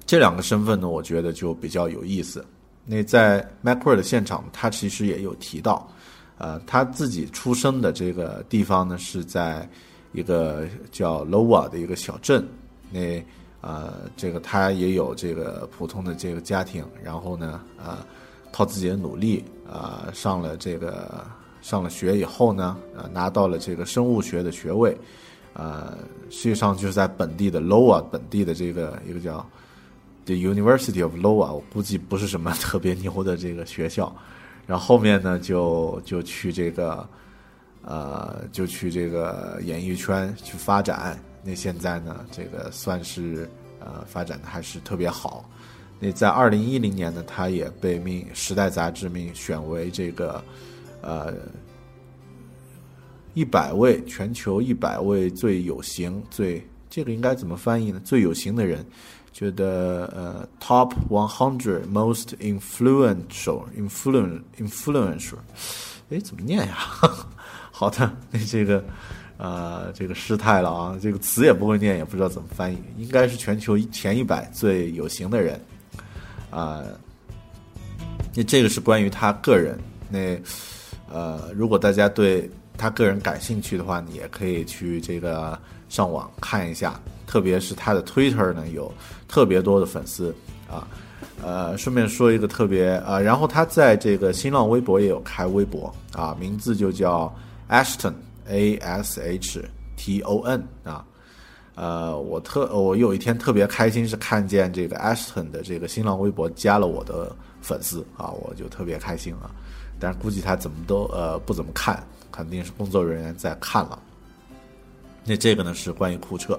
[0.05, 2.45] 这两个身份呢，我觉得就比较有意思。
[2.85, 5.91] 那在 Macworld 的现场，他其实也有提到，
[6.39, 9.69] 呃，他自己出生的这个地方呢是在
[10.13, 12.47] 一个叫 Lowa 的一个小镇，
[12.91, 13.23] 那。
[13.61, 17.99] 呃，这个他也有这个普通的这个家庭，然后呢，呃，
[18.53, 21.27] 靠自己的努力，呃，上了这个
[21.61, 24.97] 上了学以后呢，呃，拿到了这个生物学的学位，
[25.55, 25.99] 呃，
[26.31, 29.45] 实际上就是在本地的 Lowa 本地的这个一个叫
[30.25, 34.15] The University of Lowa，我估计不是什么 特别牛的这个学校，
[34.69, 37.09] 然后后面呢，就就去这个，
[37.81, 41.19] 呃，就去这个演艺圈去发展。
[41.43, 43.49] 那现在呢，这个算是
[43.81, 45.49] 呃发展的还是特别好。
[45.99, 50.45] 那在二零一零年呢，他也被命《时代》杂志命选为这个
[51.01, 51.33] 呃
[53.33, 57.99] 一百位全球一百位最有型、最这个应该怎么翻译呢？
[58.05, 58.85] 最有型的人，
[59.39, 65.39] 觉得呃 Top One Hundred Most Influential Influenc Influential，
[66.11, 66.77] 哎，怎么念呀？
[67.71, 68.83] 好的，那这个。
[69.41, 70.99] 呃，这个失态了啊！
[71.01, 75.61] 这个词也不会念，也不知道怎么翻译，应该是全球前一百最有型的人
[76.51, 76.83] 啊。
[78.35, 79.79] 那这个是关于他个人。
[80.11, 80.37] 那
[81.09, 85.57] 呃，如果大家对他个人感兴趣的话，你也可以去这个
[85.89, 88.93] 上网看一下，特别是他的 Twitter 呢，有
[89.27, 90.35] 特别多的粉丝
[90.71, 90.87] 啊。
[91.43, 97.35] 呃，顺便说一个特别啊，然后他在这个新浪微博也有开微博啊，名字就叫
[97.69, 98.15] Ashton。
[98.51, 99.63] A S H
[99.99, 101.05] T O N 啊，
[101.75, 109.51] 呃，我特我有一天特别开心，是看见这个 Ashton 的这个新浪微博加了我的粉丝啊，我就特别开心啊。
[110.01, 113.99] 但是估计他怎么都呃不怎么看，肯定是工作人员在看了。
[115.29, 116.59] 那这个呢是关于库彻，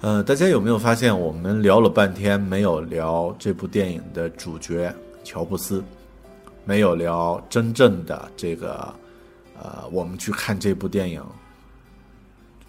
[0.00, 4.94] 呃，大家有没有发现我们聊了半天没有聊这部电影的主角
[5.24, 5.82] 乔布斯，
[6.64, 8.94] 没有聊真正的这个。
[9.62, 11.22] 呃，我们去看这部电影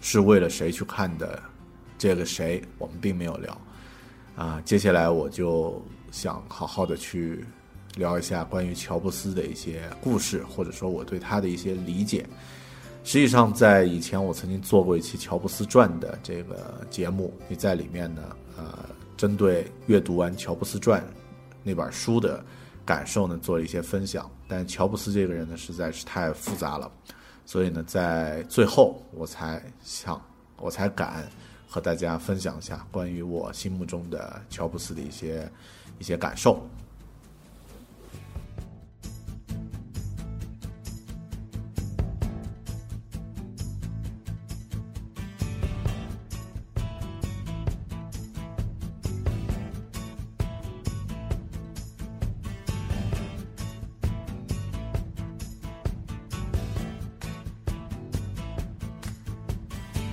[0.00, 1.40] 是为了谁去看的？
[1.96, 3.58] 这个谁，我们并没有聊。
[4.34, 7.44] 啊，接下来我就想好好的去
[7.94, 12.26] 聊一下关于乔布斯的一些故事，或者说我对他的一些理解。
[13.04, 18.22] 实际上，在以前我曾经做过一期《乔布斯传》的这个节目，你在里面呢，
[18.56, 18.78] 呃，
[19.16, 21.00] 针对阅读完《乔布斯传》
[21.62, 22.44] 那本书的。
[22.84, 26.90] 感受呢，做了一些分享，但乔布斯这个人呢，实在是太复杂了，
[27.46, 30.20] 所以呢，在最后我才想，
[30.56, 31.24] 我才敢
[31.68, 35.48] 和大家分享一下关于我心目中的乔布斯的一些
[36.00, 36.60] 一些感受。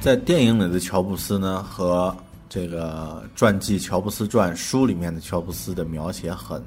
[0.02, 2.16] 在电影里的乔布斯呢，和
[2.48, 6.64] 这个传记《乔布斯传》书里面的乔布斯的描写很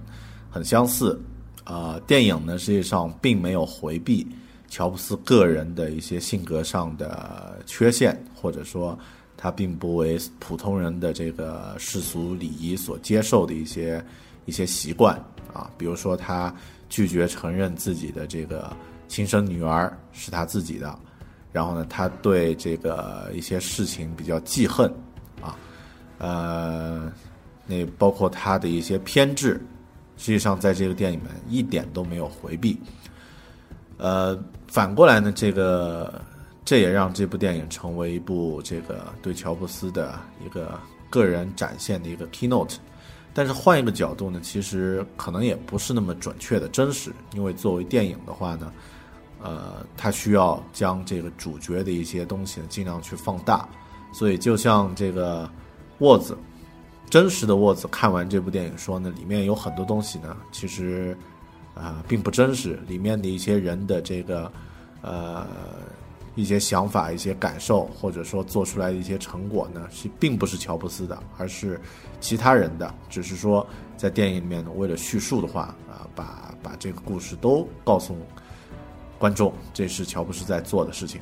[0.50, 1.18] 很相似。
[1.64, 4.26] 啊，电影呢实际上并没有回避
[4.68, 8.98] 乔布斯个人的一些性格上的缺陷，或者说
[9.34, 14.04] 他并不为普通人的这个世俗礼仪所接受的一些
[14.44, 15.16] 一些习惯
[15.54, 16.54] 啊，比如说他
[16.90, 18.76] 拒绝承认自己的这个
[19.08, 20.98] 亲生女儿是他自己的。
[21.52, 24.90] 然后呢，他对这个一些事情比较记恨，
[25.38, 25.54] 啊，
[26.16, 27.12] 呃，
[27.66, 29.60] 那包括他的一些偏执，
[30.16, 32.80] 实际上在这个电影里面一点都没有回避。
[33.98, 36.22] 呃，反过来呢，这个
[36.64, 42.76] 这也让这部电影成为一部这个对乔布斯的一个个人展现的一个 keynote。
[43.34, 48.72] 但是换一个角度呢，其实可能也不是那么准确的真实，因为作为电影的话呢。
[49.42, 53.68] 呃，他需要将这个主角的一些东西呢，尽量去放大，
[54.12, 55.50] 所以就像这个
[55.98, 56.38] 沃兹，
[57.10, 61.16] 真实的沃兹看完这部电影说呢，里面有很多东西呢，其实
[61.74, 64.50] 啊并不真实，里面的一些人的这个
[65.00, 65.44] 呃
[66.36, 71.80] 一些想法、一些感受，或者说做出来的一些成果呢，是并不是乔布斯的，而是
[72.20, 78.16] 其他人的，只是说在电影里面呢，为了叙述的话啊，把把这个故事都告诉。
[79.22, 81.20] 观众，这是乔布斯在做的事情。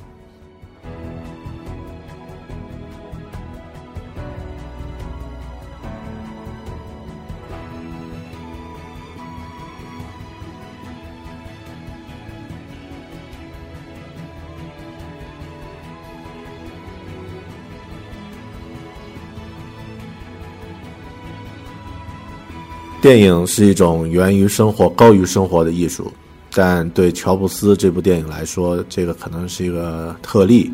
[22.99, 26.11] 电影是一种源于生活、高于生活的艺术。
[26.53, 30.71] 但对乔布斯这部电影来说，这个可能是一个特例。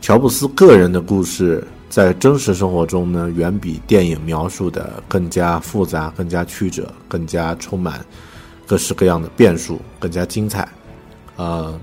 [0.00, 8.04] 乔布斯个人的故事在真实生活中呢，远比电影描述的更加复杂、更加曲折、更加充满
[8.66, 10.68] 各式各样的变数、更加精彩。
[11.34, 11.78] 呃，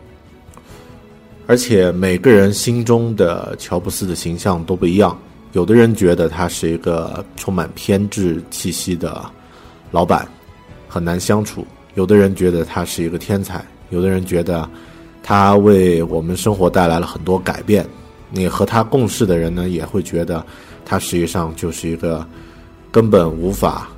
[1.45, 5.17] 而且每个人心中的乔布斯的形象都不一样。
[5.51, 9.23] 有的人觉得他是一个充满偏执气息的
[9.91, 10.25] 老板，
[10.87, 11.67] 很难相处。
[11.95, 14.69] 有的人觉得他是一个天才，有的人觉得
[15.21, 17.85] 他为我们生活带来了很多改变。
[18.29, 20.43] 你和他共事的人呢，也会觉得
[20.83, 22.27] 他实际上就是一个
[22.91, 23.89] 根本无法，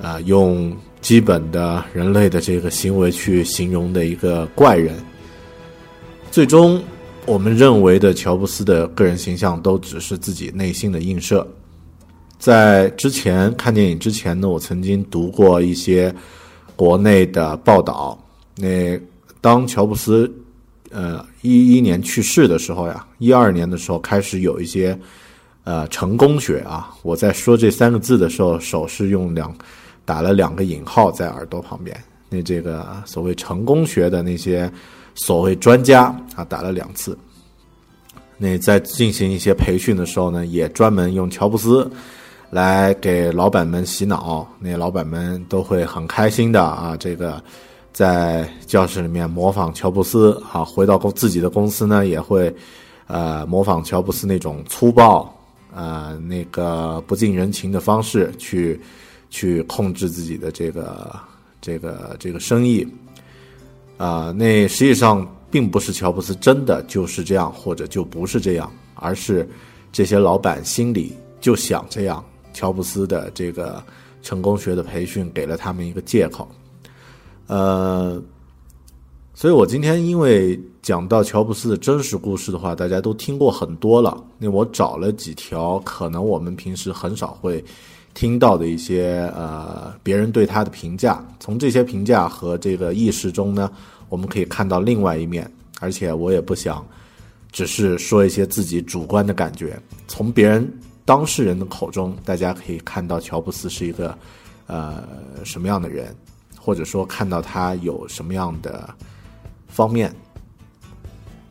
[0.00, 4.94] 啊，用基本的人类的这个行为去形容的一个怪人。
[6.30, 6.80] 最终，
[7.24, 11.46] 我们认为的乔布斯的个人形象都只是自己内心的映射。
[12.38, 16.14] 在之前看电影之前呢，我曾经读过一些
[16.76, 18.16] 国内的报道。
[18.54, 18.98] 那
[19.40, 20.32] 当乔布斯
[20.90, 24.98] 呃一一年去世的时候呀，一二年的时候开始有一些
[25.64, 26.94] 呃成功学啊。
[27.02, 29.54] 我在说这三个字的时候，手是用两
[30.04, 31.96] 打了两个引号在耳朵旁边。
[32.28, 34.70] 那这个所谓成功学的那些
[35.14, 36.04] 所谓专家
[36.34, 37.16] 啊，打了两次。
[38.38, 41.90] 那在进行一些培训的时候呢，也专门用乔布斯。
[42.50, 46.96] 来给老板们洗脑，那老板们都会很开心的啊！
[46.96, 47.42] 这个
[47.92, 52.54] 在教室里面模仿乔布斯啊，回到公自己的公司呢，也会
[53.08, 55.28] 呃模仿乔布斯那种粗暴
[55.74, 58.80] 呃那个不近人情的方式去
[59.28, 61.18] 去控制自己的这个
[61.60, 62.86] 这个这个生意
[63.98, 64.30] 啊。
[64.30, 69.46] 那实际上并不是乔布斯真的就是这样，或者就不是这样，而是
[69.90, 72.24] 这些老板心里就想这样。
[72.56, 73.84] 乔布斯的这个
[74.22, 76.48] 成功学的培训给了他们一个借口，
[77.48, 78.20] 呃，
[79.34, 84.24] 所以我今天因为讲到乔布斯的真实故事的话，大家都听过很多了。
[84.38, 87.62] 那我找了几条可能我们平时很少会
[88.14, 93.70] 听到的一些呃别人对他的评价，从这些评价和这个意识中呢，
[94.08, 95.48] 我们可以看到另外一面。
[95.78, 96.82] 而且我也不想
[97.52, 99.78] 只是说一些自己主观的感觉，
[100.08, 100.66] 从别人。
[101.06, 104.18] 当事人的口中，大家可以看到乔布斯是一个
[104.66, 105.04] 呃
[105.44, 106.12] 什么样的人，
[106.60, 108.92] 或者说看到他有什么样的
[109.68, 110.12] 方面。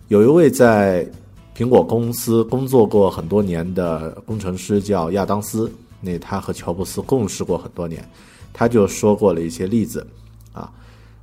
[0.10, 1.10] 有一位在
[1.56, 8.06] 苹果公司工作过很多年的工程师叫亚当斯，那他和乔布斯共事过很多年，
[8.52, 10.06] 他就说过了一些例子
[10.52, 10.70] 啊，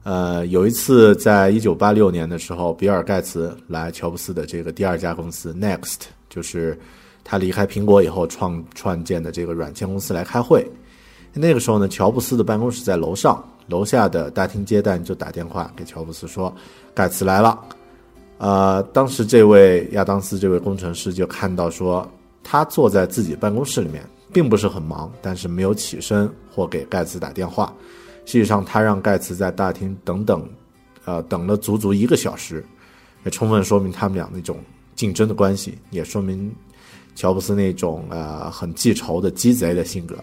[0.05, 5.99] 呃，有一次在一九八六年的时候，比尔盖茨来乔布斯的这个第二家公司 Next，
[6.31, 6.81] 就是。
[7.25, 10.67] 他离开苹果以后创创建的这个软件公司来开会，
[11.33, 16.55] 那个时候呢，乔布斯的办公室在楼上，楼下的大厅接待就打电话给乔布斯说，
[16.95, 17.59] 盖茨来了。
[18.39, 22.07] 呃，当时这位亚当斯这位工程师就看到说，
[22.43, 27.73] 他坐在自己办公室里面，并不是很忙，但是没有起身或给盖茨打电话。
[28.27, 30.49] 实际上，他让盖茨在大厅等等，
[31.05, 32.65] 呃，等了足足一个小时，
[33.25, 34.59] 也充分说明他们俩那种
[34.97, 36.53] 竞争的关系，也说明。
[37.15, 40.17] 乔布斯那种呃很记仇的鸡贼的性格，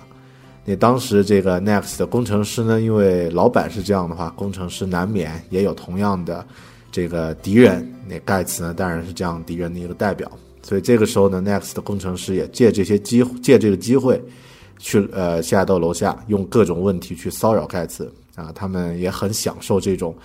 [0.66, 6.46] 那当时这个 Next 的工程师呢，因为老板是这样的话，工程师难免也有同样的
[6.92, 7.88] 这个敌人。
[8.08, 10.30] 那盖茨呢，当然是这样敌人的一个代表。
[10.64, 14.22] 所以这个时候呢，Next 的工程师也借这些机借这个机会，
[14.78, 18.52] 去呃下到楼下，用各种问题去骚扰盖茨啊。
[18.54, 20.16] 他们也很享受这种。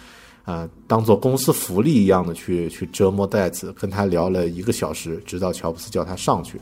[0.44, 6.60] 啊，当做公司福利一样的去去折磨戴茨，跟他聊了一个小时，直到乔布斯叫他上去。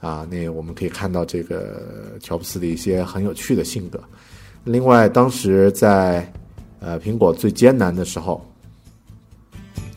[0.00, 4.00] 啊，那我们可以看到这个乔布斯的一些很有趣的性格。
[4.62, 6.32] 另外，当时在
[6.78, 8.40] 呃苹果最艰难的时候，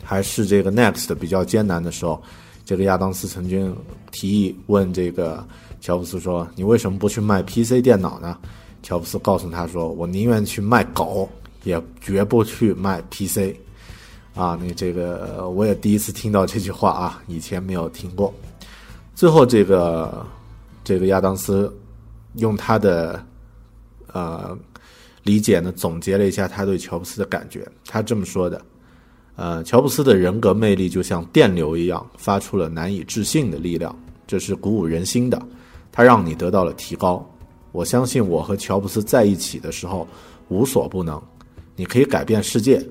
[0.02, 2.20] 还是这个 Next 比较艰难的时候，
[2.64, 3.76] 这个亚当斯曾经
[4.10, 5.46] 提议问这个
[5.80, 8.36] 乔布斯说：“你为什么不去卖 PC 电脑呢？”
[8.82, 11.28] 乔布斯告诉他说：“我宁愿去卖狗。”
[11.64, 13.54] 也绝不去卖 PC，
[14.34, 18.32] 啊，那这个我也第一次听到这句话啊，以前没有听过。
[19.14, 20.26] 最后，这个
[20.82, 21.72] 这个亚当斯
[22.36, 23.24] 用他的
[24.12, 24.58] 呃
[25.22, 27.66] 理解呢，总结了一下他对乔布斯的感觉。
[27.86, 28.60] 他这么说的：，
[29.36, 33.94] 呃，乔布斯的人格魅力就像电流一样，发出了难以置信的力量，
[34.26, 35.40] 这是鼓舞人心的。
[35.92, 37.24] 他让你得到了提高。
[37.70, 40.08] 我相信我和乔布斯在一起的时候
[40.48, 41.22] 无所不能。
[41.76, 42.84] 你可以改变世界。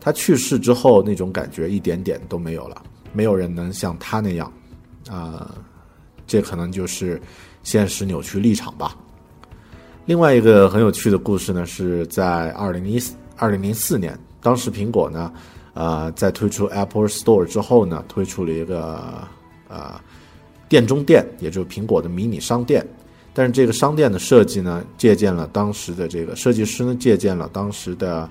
[0.00, 2.82] 他去世之后，那种感觉一点点都没有了。
[3.12, 4.50] 没有人能像他那样，
[5.10, 5.54] 啊，
[6.26, 7.20] 这可能就是
[7.62, 8.96] 现实扭曲立场吧。
[10.06, 12.98] 另外一个很有趣的故事呢，是在二零一
[13.36, 15.32] 二零零四年，当时苹果呢，
[15.74, 19.28] 呃，在推出 Apple Store 之后呢，推出了一个
[19.68, 20.00] 呃
[20.68, 22.86] 店中店，也就是苹果的迷你商店。
[23.32, 28.28] 但是这个商店的设计呢，借鉴了当时的这个设计师呢，借鉴了当时的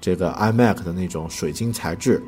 [0.00, 2.22] 这个 iMac 的那种水晶材质，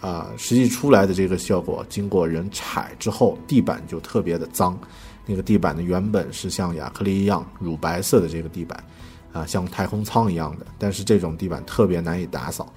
[0.00, 4.78] 啊，实际出来的这个效果，经过人踩之后，地板就特别的脏。
[5.26, 8.84] 那个地板呢，原本是像亚克力一样乳白色的这个地板，
[9.32, 10.66] 啊，像太空舱一样的。
[10.78, 12.72] 但是这种地板特别难以打扫。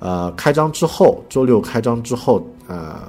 [0.00, 3.02] 呃，开张之后，周六开张之后，呃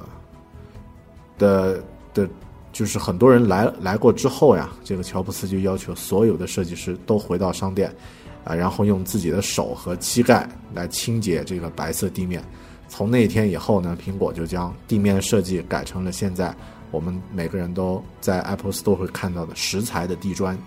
[1.38, 2.28] 的的。
[2.76, 7.90] 就是很多人来来过之后呀，这个乔布斯就要求所有的设计师都回到商店，
[8.44, 12.44] 啊，然后用自己的手和膝盖来清洁这个白色地面。
[12.86, 16.54] 从那天以后呢，苹果就将地面设计改成了现在
[16.90, 20.58] 我们每个人都在 Apple Store 会看到的石材的地砖。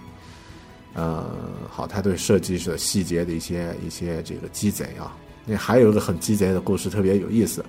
[0.96, 1.30] 呃，
[1.70, 5.16] 好，他对设计的细节的一些一些这个鸡贼啊。
[5.46, 7.64] 那还有一个很鸡贼的故事，特别有意思。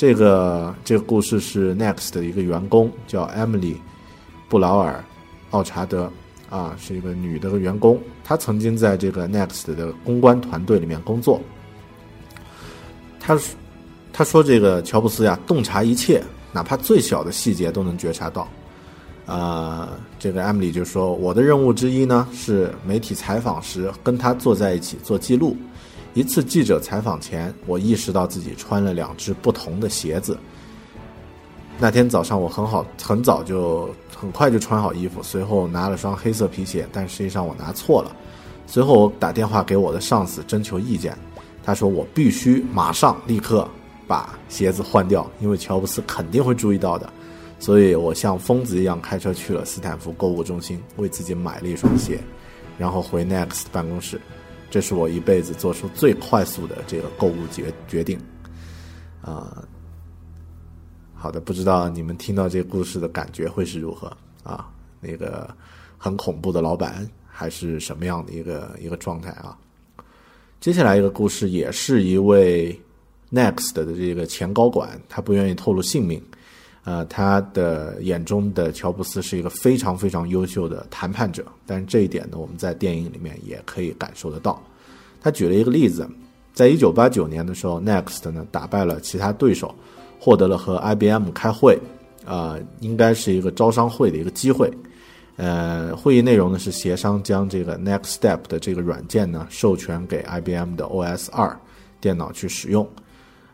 [0.00, 3.74] 这个这个故事是 Next 的一个员工叫 Emily
[4.48, 5.04] 布劳尔
[5.50, 6.10] 奥查德
[6.48, 8.00] 啊，是一个女的员工。
[8.24, 11.38] 她曾经在这个 Next 的公关团队里面工作。
[13.20, 13.38] 她
[14.10, 18.48] 她说这个乔布斯呀，洞察一切，哪怕最小的细节都能觉察到。
[19.26, 25.54] 啊，这个 Emily 就说，我的任务之一呢是媒体采访时跟他坐在一起做记录。
[26.14, 30.36] 一次记者采访前，我意识到自己穿了两只不同的鞋子。
[31.78, 38.14] 那天早上我很好，很早就很快就穿好衣服，随后拿了双黑色皮鞋，但实际上我拿错了。
[38.66, 41.16] 随后我打电话给我的上司征求意见，
[41.62, 43.66] 他说我必须马上立刻
[44.06, 47.10] 把鞋子换掉，因为乔布斯肯定会注意到的。
[47.58, 52.18] 所以我像疯子一样开车去了斯坦福购物中心，为自己买了一双鞋，
[52.76, 54.20] 然后回 Next 办公室。
[54.70, 58.18] 这是我一辈子做出最快速的这个购物决决定。
[59.20, 59.62] 啊，
[61.14, 64.10] 好的，不知道你们听到这个故事的感觉会是如何
[64.42, 64.70] 啊？
[65.00, 65.54] 那个
[65.98, 69.58] 很恐怖的老板还是什么样的一个一个状态啊？
[70.60, 72.78] 接下来一个故事也是一位
[73.30, 76.22] Next 的这个前高管，他不愿意透露姓名。
[76.90, 84.60] 呃，他的眼中的乔布斯是一个非常非常优秀的谈判者，但是这一点呢，我们在电影里面也可以感受得到。
[85.20, 86.04] 他举了一个例子，
[86.52, 89.72] 在一九八九年的时候，Next 呢打败了其他对手，
[90.18, 91.78] 获得了和 IBM 开会，
[92.26, 94.68] 啊，应该是一个招商会的一个机会。
[95.36, 101.56] 呃，会议内容呢是协商将这个 Next Step 的这个软件呢授权给 IBM 的 OS 二
[102.00, 102.84] 电脑去使用。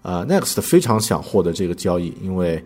[0.01, 2.64] 呃，Next 非常想获得这个交易，因为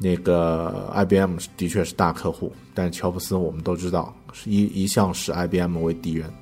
[0.00, 6.32] 那个 IBM 的确是大客户，但乔布斯我们都知道是一一向视 IBM 为敌人。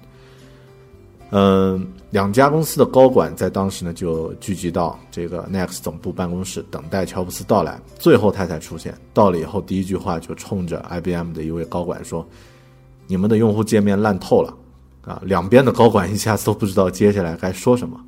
[1.30, 7.80] 嗯，两家公司的高管在当时呢就聚集到这个 Next 总部办公室，等待乔布斯到来。
[7.98, 12.24] 最后他才出现，到了以后第一句话就冲着 IBM 的一位高管说
[13.08, 14.54] ：“你们的用户界面烂透了。”
[15.02, 17.98] 啊，两边的高管一下子都不知道接下来该说什么。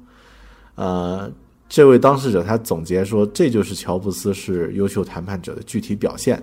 [0.74, 1.30] 呃。
[1.68, 6.42] 这位当事者他总结说：“这就是乔布斯是优秀谈判者的具体表现。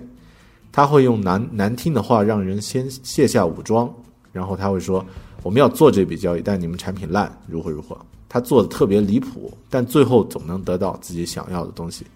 [0.70, 3.92] 他会用难难听的话让人先卸下武装，
[4.32, 5.04] 然后他会说
[5.42, 7.98] ：‘我们要做这笔交易，但你们产品烂，如何如何。’
[8.28, 12.06] 他做的特别离谱，但最后总能得到自己想要的东西。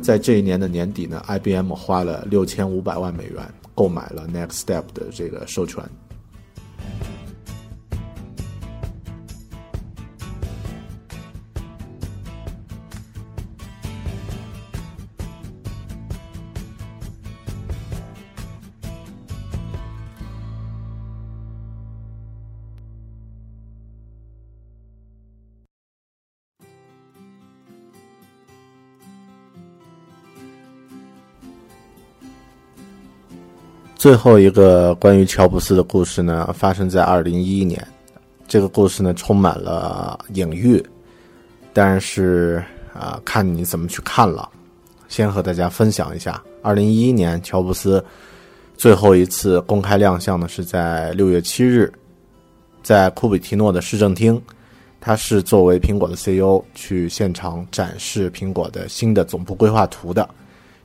[0.00, 3.42] 在这一年的年底呢，IBM 花了六千五百万美元
[3.74, 5.84] 购买了 Next Step 的这个授权。”
[34.04, 37.82] 最后一个关于乔布斯的故事呢，发生在二零一一年。
[38.46, 40.84] 这个故事呢，充满了隐喻，
[41.72, 44.46] 但是啊，看你怎么去看了。
[45.08, 48.04] 先和大家分享一下，二零一一年乔布斯
[48.76, 51.90] 最后一次公开亮相呢，是在六月七日，
[52.82, 54.38] 在库比提诺的市政厅。
[55.00, 60.28] 他是作为苹果的 CEO 去现场展示苹果的新的总部规划图的。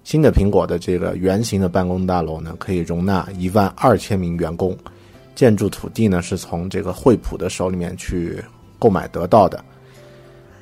[0.04, 4.76] 新的苹果的这个圆形的办公大楼呢，可以容纳一万二千名员工。
[5.36, 8.44] 建筑土地呢，是从这个惠普的手里面去
[8.78, 9.64] 购买得到的。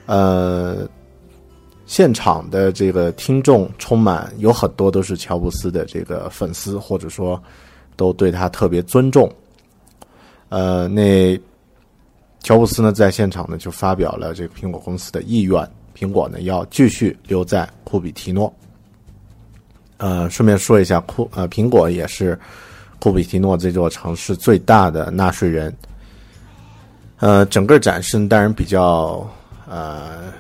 [0.05, 0.88] 呃，
[1.85, 7.41] 现场的这个听众充满有很多都是乔布斯的这个粉丝，或者说
[7.95, 9.31] 都对他特别尊重。
[10.49, 11.39] 呃，那
[12.43, 15.67] 乔布斯呢，在现场呢就发表了这个苹果公司的意愿，
[15.97, 18.53] 苹果呢要继续留在库比提诺。
[19.98, 22.39] 呃，顺便说一下，库呃，苹果也是
[23.00, 25.76] 库比提诺这座城市最大的纳税人。
[27.18, 29.28] 呃，整个展示当然比较
[29.68, 30.32] 呃，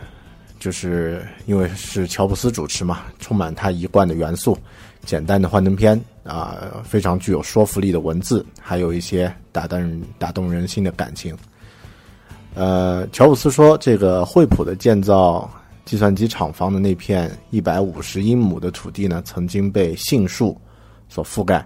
[0.59, 4.55] 就是因为是乔布斯主持嘛，充满他一贯的元素，
[5.03, 11.35] 简单的幻灯片啊，非常具有说服力的文字，还有一些打动打动人心的感情。
[12.53, 15.49] 呃，乔布斯说，这个惠普的建造。
[15.87, 20.59] 计算机厂房的那片一百五十英亩的土地呢，曾经被杏树
[21.07, 21.65] 所覆盖。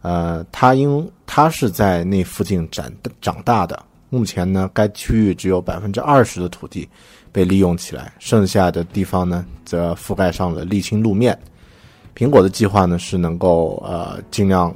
[0.00, 2.90] 呃，他因他是在那附近长
[3.20, 3.78] 长大的。
[4.08, 6.88] 目前呢，该区域只有百分之二十的土地
[7.30, 11.38] 被利用起来，剩下的地方呢，则覆盖上了沥青路面。
[12.16, 14.74] 苹果的计划呢，是能够呃尽量，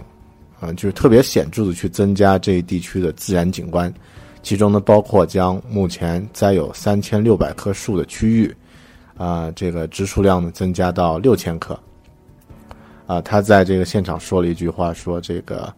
[0.60, 3.92] 嗯，就是特别显著的去增加这一地区的自然景观，
[4.42, 8.54] 其中呢，包括将目前栽有三千六百棵树的区域，
[9.16, 11.78] 啊，这个植树量呢增加到六千棵。
[13.06, 15.72] 啊，他在这个现场说了一句话，说这个。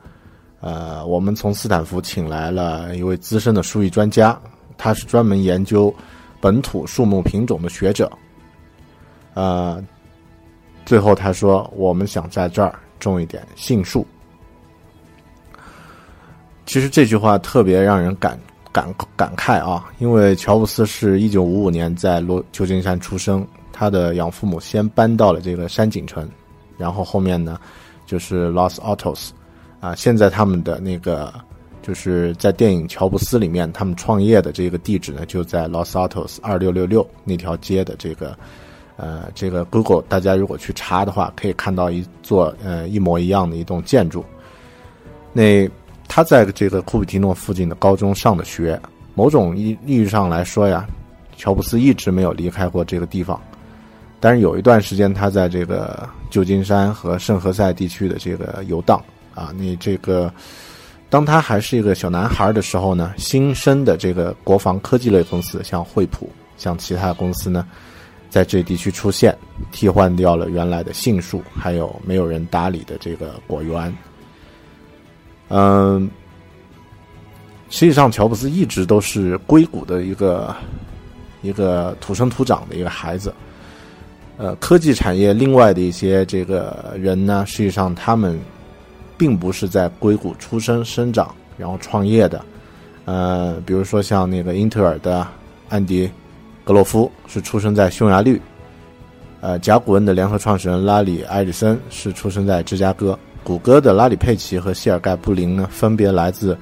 [0.58, 4.36] 呃，我们从斯坦福请来了一位资深的树艺专家，
[4.76, 5.94] 他是专门研究
[6.40, 8.10] 本土树木品种的学者。
[9.34, 9.84] 呃，
[10.84, 14.04] 最后他说，我们想在这儿种一点杏树。
[16.64, 18.40] 其实这句话特别让人感
[18.76, 26.28] 感感慨啊，因为乔布斯是一九五五年在罗旧金山出生，他的养父母先搬到了这个山景城，
[26.76, 27.58] 然后后面呢
[28.04, 29.30] 就是 Los Altos。
[29.80, 31.32] 啊，现在他们的那个
[31.80, 38.36] 就是在电影《乔布斯》里面，他们创业的这个地址呢，就在 Los Altos 二六六六那条街的这个，
[38.98, 44.22] 呃，这个 Google，大家如果去查的话，可以看到一座呃一模一样的一栋建筑。
[45.32, 45.66] 那
[46.08, 48.80] 他在这个库比提诺附近的高中上的学，
[49.14, 50.86] 某种意意义上来说呀，
[51.36, 53.40] 乔布斯一直没有离开过这个地方。
[54.18, 59.02] 但是有一段时间，他在这个旧金山和圣何塞地区的这个游荡。
[59.34, 60.32] 啊，你这个，
[61.10, 66.26] 当他还是一个小男孩的时候呢，新生的这个国防科技类公司，像惠普，
[66.56, 67.66] 像其他公司呢，
[68.30, 69.36] 在这地区出现，
[69.70, 73.94] 替换掉了原来的杏树，还有没有人打理的这个果园。
[75.48, 76.10] 嗯，
[77.70, 80.54] 实际上，乔布斯一直都是硅谷的一个
[81.42, 83.32] 一个土生土长的一个孩子。
[84.36, 88.38] 呃，科技产业另外的一些这个人呢，实际上他们。
[89.18, 92.44] 并不是在硅谷出生、生长，然后创业的，
[93.06, 95.26] 呃，比如说像那个英特尔的
[95.70, 96.06] 安迪·
[96.64, 98.38] 格洛夫是出生在匈牙利，
[99.40, 106.58] 呃，甲骨文的联合创始人拉里·埃里森是出生在芝加哥，谷歌的拉里·佩奇和谢尔盖·布林呢，分别来自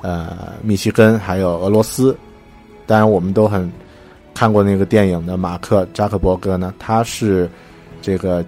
[0.00, 2.16] 呃密西根还有俄罗斯。
[2.86, 3.70] 当然，我们都很
[4.32, 7.50] 看过那个电影的马克·扎克伯格呢，他是
[8.00, 8.42] 这个。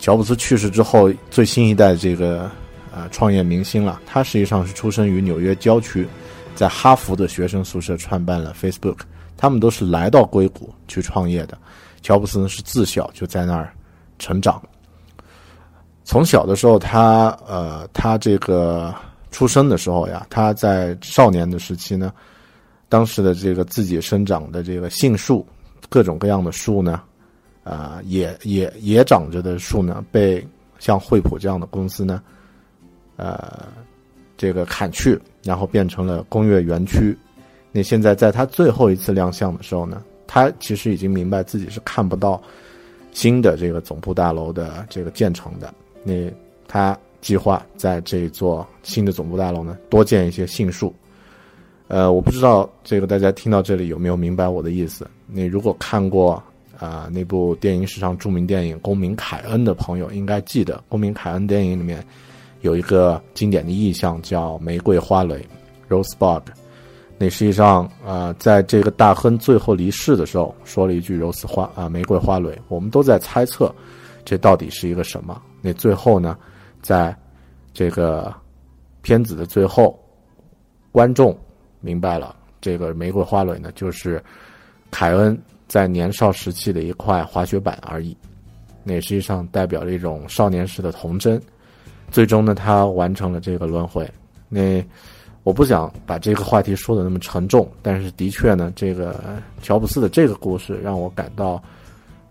[0.00, 2.48] 乔布斯去世之后，最新一代这个
[2.94, 4.00] 呃创业明星了。
[4.06, 6.06] 他实际上是出生于纽约郊区，
[6.54, 8.98] 在哈佛的学生宿舍创办了 Facebook。
[9.36, 11.58] 他们都是来到硅谷去创业的。
[12.00, 13.72] 乔布斯呢是自小就在那儿
[14.20, 14.62] 成长。
[16.08, 18.94] 从小的时候，他呃他这个
[19.30, 22.10] 出生的时候呀，他在少年的时期呢，
[22.88, 25.46] 当时的这个自己生长的这个杏树，
[25.90, 27.02] 各种各样的树呢。
[27.62, 30.42] 啊，也也也长着的树呢，被
[30.78, 32.22] 像惠普这样的公司呢，
[33.16, 33.66] 呃，
[34.34, 37.14] 这个砍去，然后变成了工业园区。
[37.70, 42.40] 那现在在他最后一次亮相的时候呢，他其实已经明白自己是看不到
[43.12, 45.70] 新的这个总部大楼的这个建成的。
[46.08, 46.32] 那
[46.66, 50.94] 他计划在这座新的总部大楼呢多建一些杏树。
[51.88, 55.06] 呃，我不知道这个大家听到这里有没有明白我的意思？
[55.26, 56.42] 你如果看过。
[56.80, 62.06] 啊，那部电影史上著名电影《公民凯恩》的朋友应该记得，《公民凯恩》电影里面
[62.60, 65.44] 有一个经典的意象叫玫瑰花蕾
[65.88, 66.42] （Rosebud）。
[67.18, 72.56] 那实际上，啊，在这个大亨最后离世的时候，说了一句 “rose 花”啊，玫瑰花蕾。
[72.68, 73.74] 我们都在猜测，
[74.24, 75.42] 这到底是一个什么？
[75.60, 76.36] 那最后呢，
[76.82, 77.16] 在
[77.72, 78.34] 这个
[79.02, 79.98] 片子的最后，
[80.92, 81.36] 观众
[81.80, 84.22] 明白了，这个玫瑰花蕾呢，就是
[84.90, 85.38] 凯恩。
[85.68, 88.16] 在年少时期的一块滑雪板而已，
[88.82, 91.38] 那实际上代表了一种少年时的童真。
[92.10, 94.10] 最终呢，他完成了这个轮回。
[94.48, 94.82] 那
[95.42, 99.22] 我不想把这个话题说的那么沉重，但是的确呢，这个
[99.60, 101.62] 乔布斯的这个故事让我感到，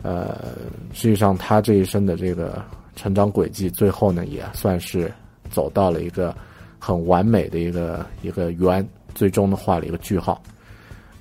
[0.02, 0.56] 呃，
[0.92, 2.60] 实际上他这一生的这个
[2.98, 5.10] 成长轨迹，最后呢也算是
[5.50, 6.36] 走到了一个
[6.78, 8.86] 很完美的一个一个圆，
[9.16, 10.42] 最终呢画了一个句号。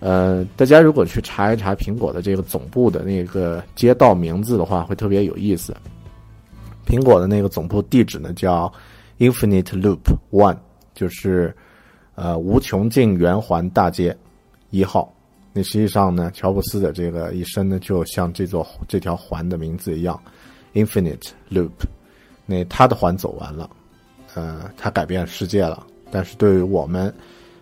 [0.01, 5.75] 呃，大家如果去查一查苹果的这个总部的那个街道名字的话，会特别有意思。
[6.87, 8.73] 苹果的那个总部地址呢叫
[9.19, 10.01] Infinite Loop
[10.31, 10.57] One，
[10.95, 11.55] 就是
[12.15, 14.17] 呃无穷尽圆环大街
[14.71, 15.13] 一号。
[15.53, 20.21] 那实际上呢，乔布斯的这个一生呢，就像这座这条环的名字一样
[20.77, 21.73] ，Infinite Loop。
[22.45, 23.69] 那他的环走完了，
[24.35, 25.85] 呃，他改变世界了。
[26.13, 27.13] 但是对于我们，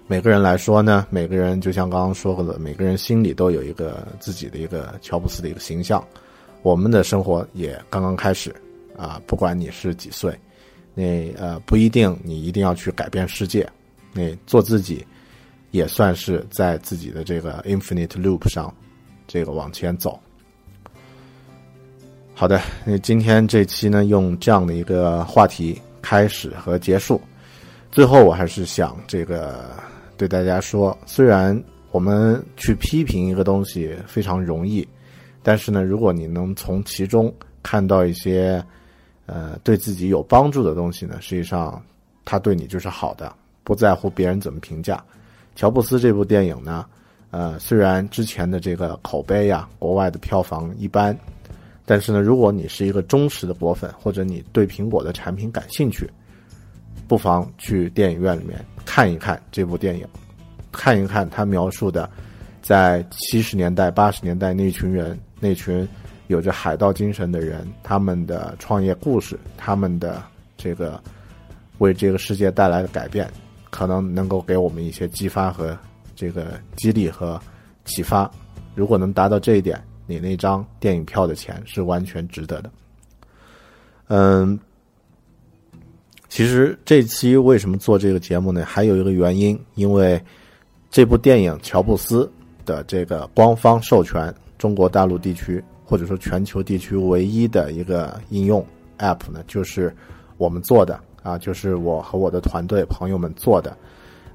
[0.07, 6.07] 每个人来说呢，每个人就像刚刚说过的，每个人心里都有一个自己的一个乔布斯的一个形象。
[6.61, 8.55] 我们的生活也刚刚开始
[8.95, 10.39] 啊，不管你是几岁，
[10.95, 13.67] 那呃不一定你一定要去改变世界，
[14.13, 15.03] 那做自己
[15.71, 18.73] 也算是在自己的这个 infinite loop 上
[19.27, 20.21] 这个往前走。
[22.37, 27.21] 好的，那今天这期呢，用这样的一个话题开始和结束。
[27.93, 29.71] 最后，我还是想这个
[30.17, 31.59] 对大家说，虽然
[31.93, 34.87] 我们去批评一个东西非常容易，
[35.45, 37.33] 但是呢，如果你能从其中
[37.63, 38.63] 看到一些
[39.27, 41.81] 呃对自己有帮助的东西呢，实际上
[42.25, 43.33] 它对你就是好的，
[43.63, 45.03] 不在乎别人怎么评价。
[45.55, 46.85] 乔布斯这部电影呢，
[47.31, 51.17] 呃，虽然之前的这个口碑呀，国外的票房一般。
[51.87, 56.11] 但是呢，如果你是一个忠实的果粉，或者你对苹果的产品感兴趣，
[57.07, 60.07] 不妨去电影院里面看一看这部电影，
[60.73, 62.09] 看一看他描述的
[62.63, 65.87] 在七十年代、八十年代那群人、那群
[66.29, 70.23] 有着海盗精神的人，他们的创业故事，他们的
[70.57, 70.99] 这个
[71.79, 73.31] 为这个世界带来的改变，
[73.69, 75.77] 可能能够给我们一些激发和
[76.17, 77.39] 这个激励和
[77.85, 78.31] 启发。
[78.75, 82.71] 如果能达到这一点，你那张电影票的钱是完全值得的。
[84.09, 84.59] 嗯，
[86.29, 88.65] 其实这期为什么做这个节目呢？
[88.65, 90.23] 还有一个原因，因为
[90.91, 92.31] 这部电影《乔布斯》
[92.67, 98.65] 的这个官方授权，中国大陆地区或者说全球地区唯一的一个应用
[98.99, 99.95] App 呢，就是
[100.37, 103.75] 我们做的啊，就是我和我的团队朋友们做的。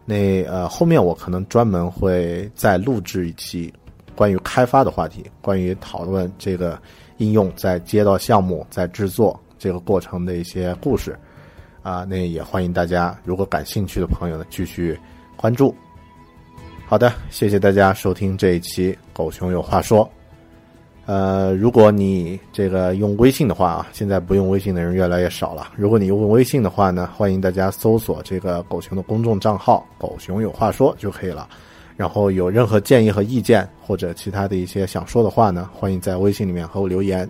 [0.03, 3.72] 那呃，后面我可能专门会再录制一期。
[4.20, 6.78] 关于开发的话题，关于讨论这个
[7.20, 11.17] 应用在接到项目、在制作这个过程的一些故事，
[11.84, 14.99] 啊，那也欢迎大家，如果感兴趣的朋友呢，继续
[15.38, 15.74] 关注。
[16.86, 20.03] 好的，谢谢大家收听这一期《狗熊有话说》。
[21.05, 25.72] 呃，如果你这个用微信的话啊，现在不用微信的人越来越少了。
[25.78, 31.47] 如果你用微信的话呢，欢迎大家搜索这个狗熊的公众账号“狗熊有话说”就可以了。
[32.00, 37.30] 然后有任何建议和意见，或者其他的一些想说的话呢，欢迎在微信里面和我留言。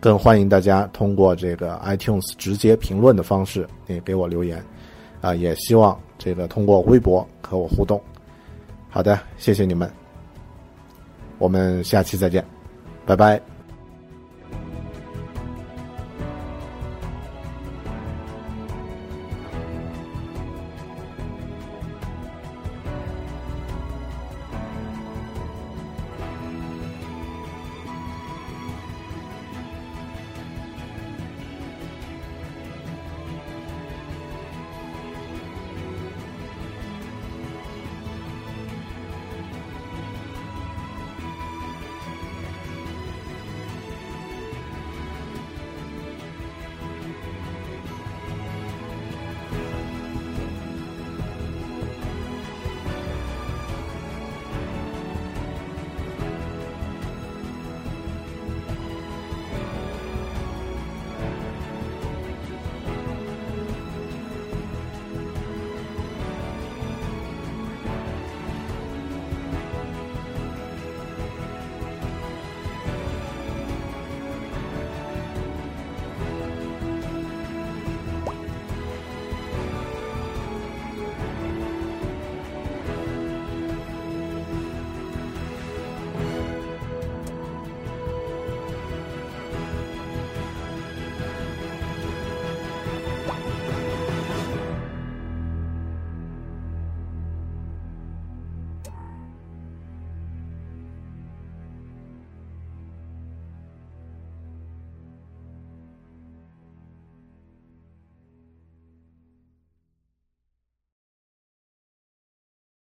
[0.00, 4.60] 更欢迎大家通过这个 iTunes 直接评论的方式，也给我留言。
[5.20, 8.02] 啊，也希望这个通过微博和我互动。
[8.88, 9.88] 好的，谢谢你们，
[11.38, 12.44] 我们下期再见，
[13.06, 13.59] 拜拜。